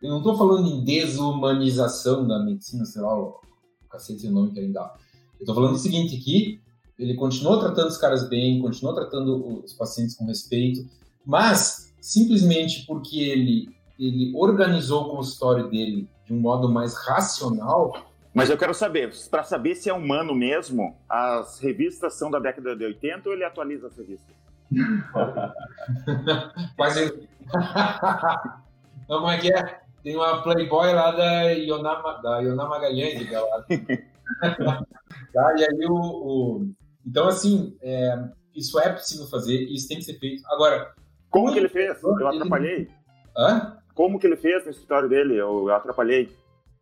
[0.00, 3.40] Eu não estou falando em desumanização da medicina, sei lá, o
[3.90, 4.94] cacete o nome que ele dá.
[5.34, 6.60] Eu estou falando o seguinte, que
[6.96, 10.88] ele continuou tratando os caras bem, continuou tratando os pacientes com respeito,
[11.26, 13.68] mas simplesmente porque ele,
[13.98, 18.10] ele organizou o consultório dele de um modo mais racional.
[18.34, 22.74] Mas eu quero saber, para saber se é humano mesmo, as revistas são da década
[22.74, 24.34] de 80 ou ele atualiza as revistas?
[26.76, 27.28] Quase.
[29.06, 29.80] Como é que é?
[30.02, 33.66] Tem uma Playboy lá da Ioná, da Ioná Magalhães, galera.
[35.32, 35.54] tá?
[35.56, 36.68] E aí o, o...
[37.06, 38.18] Então, assim, é,
[38.54, 40.42] isso é possível fazer, isso tem que ser feito.
[40.48, 40.92] Agora...
[41.30, 42.02] Como que ele fez?
[42.02, 42.88] Eu atrapalhei.
[43.36, 43.78] Hã?
[43.94, 45.36] Como que ele fez no escritório dele?
[45.36, 46.34] Eu atrapalhei.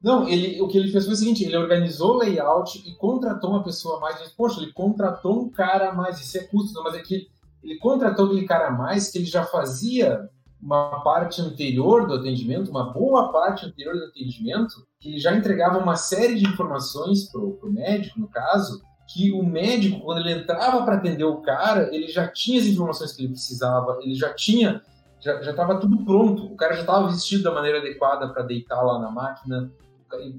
[0.03, 3.51] Não, ele, o que ele fez foi o seguinte, ele organizou o layout e contratou
[3.51, 4.31] uma pessoa a mais.
[4.31, 7.29] Poxa, ele contratou um cara a mais, isso é custo, não, mas é que
[7.63, 10.29] ele contratou aquele cara a mais que ele já fazia
[10.63, 15.97] uma parte anterior do atendimento, uma boa parte anterior do atendimento, que já entregava uma
[15.97, 18.83] série de informações para o médico, no caso,
[19.13, 23.13] que o médico, quando ele entrava para atender o cara, ele já tinha as informações
[23.13, 24.83] que ele precisava, ele já tinha,
[25.21, 28.99] já estava tudo pronto, o cara já estava vestido da maneira adequada para deitar lá
[28.99, 29.71] na máquina,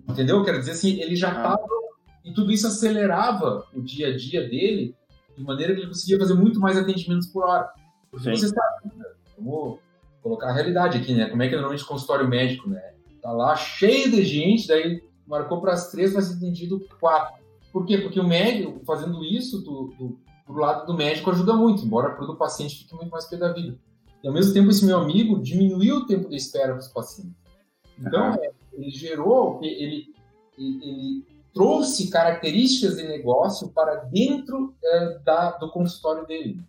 [0.09, 0.43] entendeu?
[0.43, 1.63] Quero dizer assim, ele já estava,
[2.25, 4.95] e tudo isso acelerava o dia a dia dele,
[5.37, 7.69] de maneira que ele conseguia fazer muito mais atendimentos por hora.
[8.09, 8.35] Porque Sim.
[8.35, 9.05] você sabe, né?
[9.35, 9.79] como
[10.21, 11.29] colocar a realidade aqui, né?
[11.29, 12.93] Como é que é normalmente o consultório médico, né?
[13.21, 17.41] Tá lá cheio de gente, daí marcou para as três, vai ser atendido quatro.
[17.71, 17.97] Por quê?
[17.99, 22.25] Porque o médico, fazendo isso, do, do, pro lado do médico ajuda muito, embora para
[22.25, 23.77] o paciente fique muito mais pé da vida.
[24.23, 27.35] E ao mesmo tempo, esse meu amigo diminuiu o tempo de espera para os pacientes.
[27.99, 30.13] Então, é, ele gerou, ele,
[30.57, 36.59] ele, ele, trouxe características de negócio para dentro é, da, do consultório dele.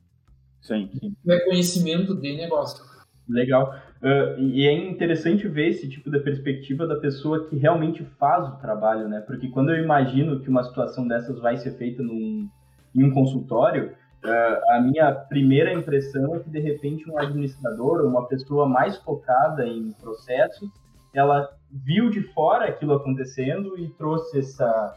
[0.60, 0.90] Sim.
[0.98, 1.14] sim.
[1.28, 2.84] É conhecimento de negócio.
[3.28, 3.74] Legal.
[4.02, 8.56] Uh, e é interessante ver esse tipo de perspectiva da pessoa que realmente faz o
[8.56, 9.20] trabalho, né?
[9.20, 12.48] Porque quando eu imagino que uma situação dessas vai ser feita num,
[12.94, 13.92] em um consultório,
[14.24, 18.96] uh, a minha primeira impressão é que, de repente, um administrador ou uma pessoa mais
[18.98, 20.70] focada em processos,
[21.12, 24.94] ela viu de fora aquilo acontecendo e trouxe essa,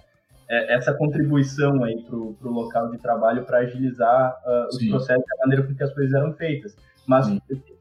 [0.48, 4.90] é, essa contribuição aí para o local de trabalho para agilizar uh, os Sim.
[4.90, 6.76] processos da maneira com que as coisas eram feitas.
[7.06, 7.40] Mas Sim.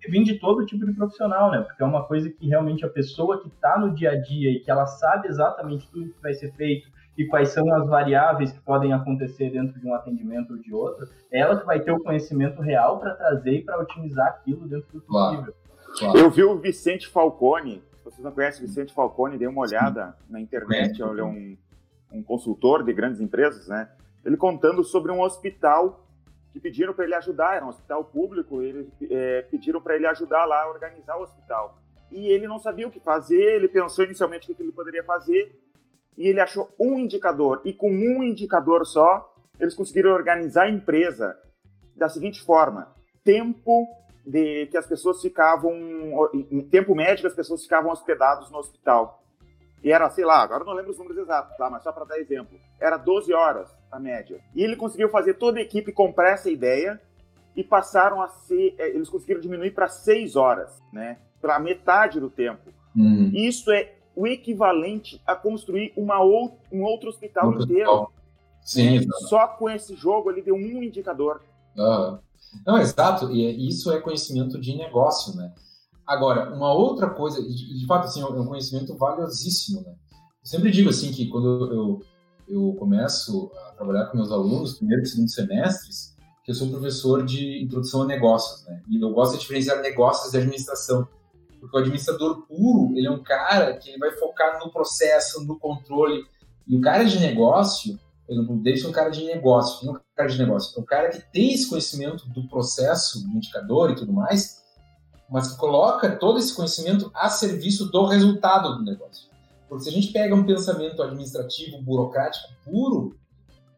[0.09, 1.62] vir de todo tipo de profissional, né?
[1.62, 4.61] Porque é uma coisa que realmente a pessoa que está no dia a dia e
[4.61, 8.61] que ela sabe exatamente tudo que vai ser feito e quais são as variáveis que
[8.61, 12.03] podem acontecer dentro de um atendimento ou de outro, é ela que vai ter o
[12.03, 15.45] conhecimento real para trazer e para otimizar aquilo dentro do possível.
[15.45, 15.55] Claro.
[15.99, 16.19] Claro.
[16.19, 20.41] Eu vi o Vicente Falcone, vocês não conhecem o Vicente Falcone, dei uma olhada na
[20.41, 21.57] internet, ele é um,
[22.12, 23.89] um consultor de grandes empresas, né?
[24.25, 26.05] Ele contando sobre um hospital
[26.53, 30.45] que pediram para ele ajudar, era um hospital público, eles é, pediram para ele ajudar
[30.47, 31.79] lá a organizar o hospital.
[32.11, 35.61] E ele não sabia o que fazer, ele pensou inicialmente o que ele poderia fazer,
[36.17, 37.61] e ele achou um indicador.
[37.65, 41.39] E com um indicador só, eles conseguiram organizar a empresa
[41.97, 42.93] da seguinte forma:
[43.23, 43.87] tempo
[44.27, 45.73] de que as pessoas ficavam,
[46.33, 49.23] em tempo médio, as pessoas ficavam hospedadas no hospital.
[49.83, 51.69] E era, sei lá, agora não lembro os números exatos, tá?
[51.69, 52.59] Mas só para dar exemplo.
[52.81, 54.41] Era 12 horas a média.
[54.55, 56.99] E ele conseguiu fazer toda a equipe comprar essa ideia
[57.55, 58.75] e passaram a ser.
[58.79, 61.19] É, eles conseguiram diminuir para 6 horas, né?
[61.39, 62.73] Para metade do tempo.
[62.97, 63.31] Uhum.
[63.35, 67.91] Isso é o equivalente a construir uma ou, um outro hospital um inteiro.
[67.91, 68.12] Hospital.
[68.65, 71.43] Sim, Só com esse jogo ele deu um indicador.
[71.77, 72.19] Uhum.
[72.67, 75.53] Não, exato, e é, isso é conhecimento de negócio, né?
[76.07, 79.95] Agora, uma outra coisa, de, de fato, assim, é um conhecimento valiosíssimo, né?
[80.12, 82.03] Eu sempre digo, assim, que quando eu,
[82.47, 87.25] eu começo a trabalhar com meus alunos, primeiro e segundo semestres, que eu sou professor
[87.25, 88.83] de introdução a negócios, né?
[88.89, 91.09] E eu gosto de diferenciar negócios de administração.
[91.65, 95.59] Porque o administrador puro, ele é um cara que ele vai focar no processo, no
[95.59, 96.23] controle.
[96.69, 97.99] E o cara de negócio,
[98.29, 101.09] eu não deixo um cara de negócio, não um cara de negócio, é um cara
[101.09, 104.62] que tem esse conhecimento do processo, do indicador e tudo mais,
[105.31, 109.31] mas que coloca todo esse conhecimento a serviço do resultado do negócio.
[109.67, 113.17] Porque se a gente pega um pensamento administrativo, burocrático puro,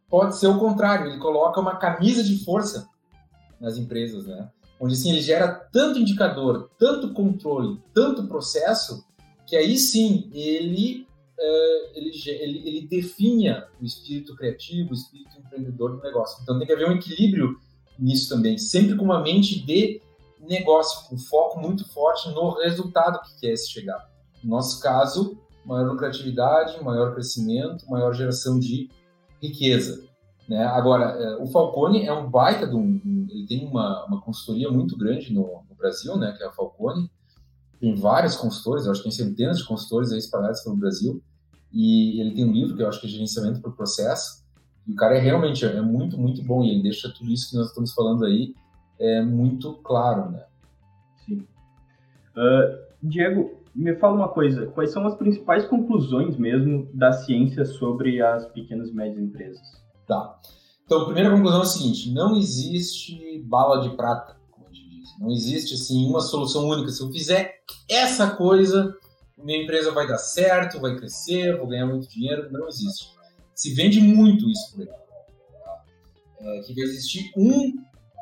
[0.08, 2.88] pode ser o contrário, ele coloca uma camisa de força
[3.60, 4.50] nas empresas, né?
[4.78, 9.04] Onde assim ele gera tanto indicador, tanto controle, tanto processo,
[9.46, 11.06] que aí sim ele
[11.38, 16.42] uh, ele, ele, ele definha o espírito criativo, o espírito empreendedor do negócio.
[16.42, 17.58] Então tem que haver um equilíbrio
[17.98, 20.02] nisso também, sempre com uma mente de
[20.40, 24.10] negócio, com foco muito forte no resultado que quer se chegar.
[24.42, 28.88] No nosso caso, maior lucratividade, maior crescimento, maior geração de
[29.42, 30.05] riqueza.
[30.48, 30.64] Né?
[30.64, 33.00] Agora, eh, o Falcone é um baita de um.
[33.28, 37.10] Ele tem uma, uma consultoria muito grande no, no Brasil, né, que é a Falcone,
[37.80, 41.22] tem vários consultores, eu acho que tem centenas de consultores aí espalhados pelo Brasil,
[41.72, 44.44] e ele tem um livro que eu acho que é Gerenciamento por Processo,
[44.86, 47.56] e o cara é realmente é muito, muito bom, e ele deixa tudo isso que
[47.56, 48.54] nós estamos falando aí
[48.98, 50.44] é, muito claro, né?
[51.26, 51.46] Sim.
[52.34, 58.22] Uh, Diego, me fala uma coisa, quais são as principais conclusões mesmo da ciência sobre
[58.22, 59.85] as pequenas e médias empresas?
[60.06, 60.40] Tá.
[60.84, 64.36] Então, a primeira conclusão é a seguinte, não existe bala de prata
[65.18, 66.90] não existe assim uma solução única.
[66.90, 68.94] Se eu fizer essa coisa,
[69.38, 72.50] minha empresa vai dar certo, vai crescer, vou ganhar muito dinheiro.
[72.50, 73.10] Não existe.
[73.54, 74.86] Se vende muito isso por aí.
[74.86, 74.96] Tá?
[76.40, 77.72] É, que vai existir um,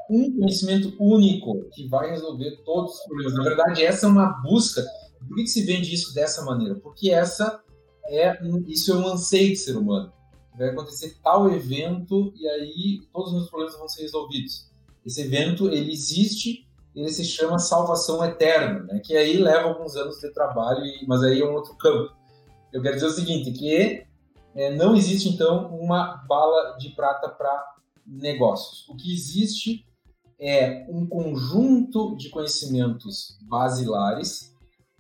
[0.09, 3.35] um conhecimento único que vai resolver todos os problemas.
[3.35, 4.85] Na verdade, essa é uma busca.
[5.26, 6.76] Por que, que se vende isso dessa maneira?
[6.76, 7.61] Porque essa
[8.07, 10.12] é isso é um anseio de ser humano.
[10.57, 14.71] Vai acontecer tal evento e aí todos os meus problemas vão ser resolvidos.
[15.05, 19.01] Esse evento ele existe ele se chama Salvação Eterna, né?
[19.05, 22.15] que aí leva alguns anos de trabalho, mas aí é um outro campo.
[22.73, 24.07] Eu quero dizer o seguinte, que
[24.55, 27.75] é, não existe, então, uma bala de prata para
[28.07, 28.89] negócios.
[28.89, 29.85] O que existe
[30.39, 34.55] é um conjunto de conhecimentos basilares,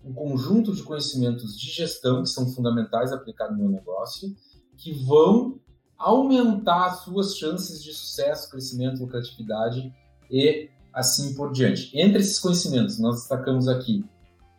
[0.04, 4.34] um conjunto de conhecimentos de gestão que são fundamentais aplicados no meu negócio,
[4.76, 5.60] que vão
[5.96, 9.92] aumentar as suas chances de sucesso, crescimento, lucratividade
[10.30, 11.90] e assim por diante.
[11.98, 14.04] Entre esses conhecimentos, nós destacamos aqui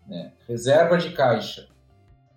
[0.08, 1.68] né, reserva de caixa,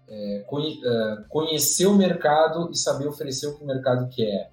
[0.08, 4.50] é, é, conhecer o mercado e saber oferecer o que o mercado quer,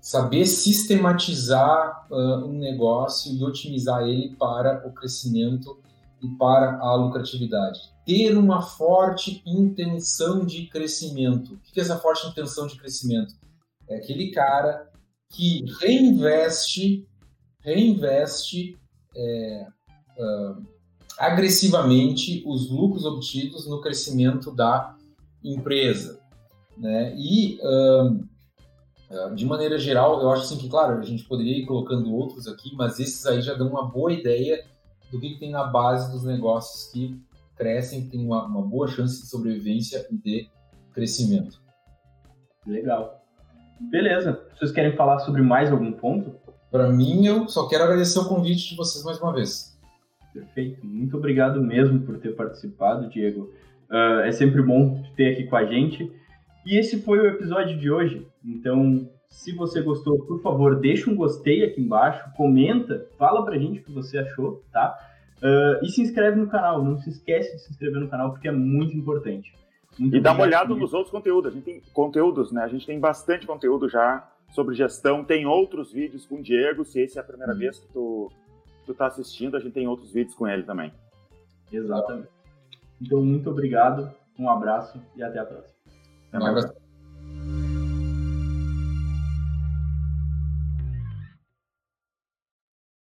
[0.00, 5.78] saber sistematizar uh, um negócio e otimizar ele para o crescimento
[6.22, 7.92] e para a lucratividade.
[8.10, 11.54] Ter uma forte intenção de crescimento.
[11.54, 13.34] O que é essa forte intenção de crescimento?
[13.88, 14.90] É aquele cara
[15.28, 17.06] que reinveste
[17.60, 18.76] reinveste
[19.16, 19.66] é,
[20.18, 20.66] uh,
[21.18, 24.96] agressivamente os lucros obtidos no crescimento da
[25.44, 26.20] empresa.
[26.76, 27.14] Né?
[27.16, 32.12] E, uh, de maneira geral, eu acho assim que, claro, a gente poderia ir colocando
[32.12, 34.64] outros aqui, mas esses aí já dão uma boa ideia
[35.12, 37.20] do que, que tem na base dos negócios que
[37.60, 40.48] crescem, tem uma, uma boa chance de sobrevivência e de
[40.94, 41.60] crescimento.
[42.66, 43.22] Legal.
[43.78, 44.40] Beleza.
[44.56, 46.34] Vocês querem falar sobre mais algum ponto?
[46.70, 49.78] Para mim, eu só quero agradecer o convite de vocês mais uma vez.
[50.32, 50.86] Perfeito.
[50.86, 53.52] Muito obrigado mesmo por ter participado, Diego.
[53.90, 56.10] Uh, é sempre bom ter aqui com a gente.
[56.64, 58.26] E esse foi o episódio de hoje.
[58.42, 63.80] Então, se você gostou, por favor, deixa um gostei aqui embaixo, comenta, fala pra gente
[63.80, 64.96] o que você achou, tá?
[65.42, 66.84] Uh, e se inscreve no canal.
[66.84, 69.54] Não se esquece de se inscrever no canal, porque é muito importante.
[69.98, 71.50] Muito e dá uma olhada nos outros conteúdos.
[71.50, 72.62] A gente tem conteúdos, né?
[72.62, 75.24] A gente tem bastante conteúdo já sobre gestão.
[75.24, 76.84] Tem outros vídeos com o Diego.
[76.84, 77.58] Se essa é a primeira uhum.
[77.58, 78.30] vez que tu,
[78.86, 80.92] tu tá assistindo, a gente tem outros vídeos com ele também.
[81.72, 82.28] Exatamente.
[83.00, 85.74] Então, muito obrigado, um abraço e até a próxima.
[86.34, 86.79] Um abraço.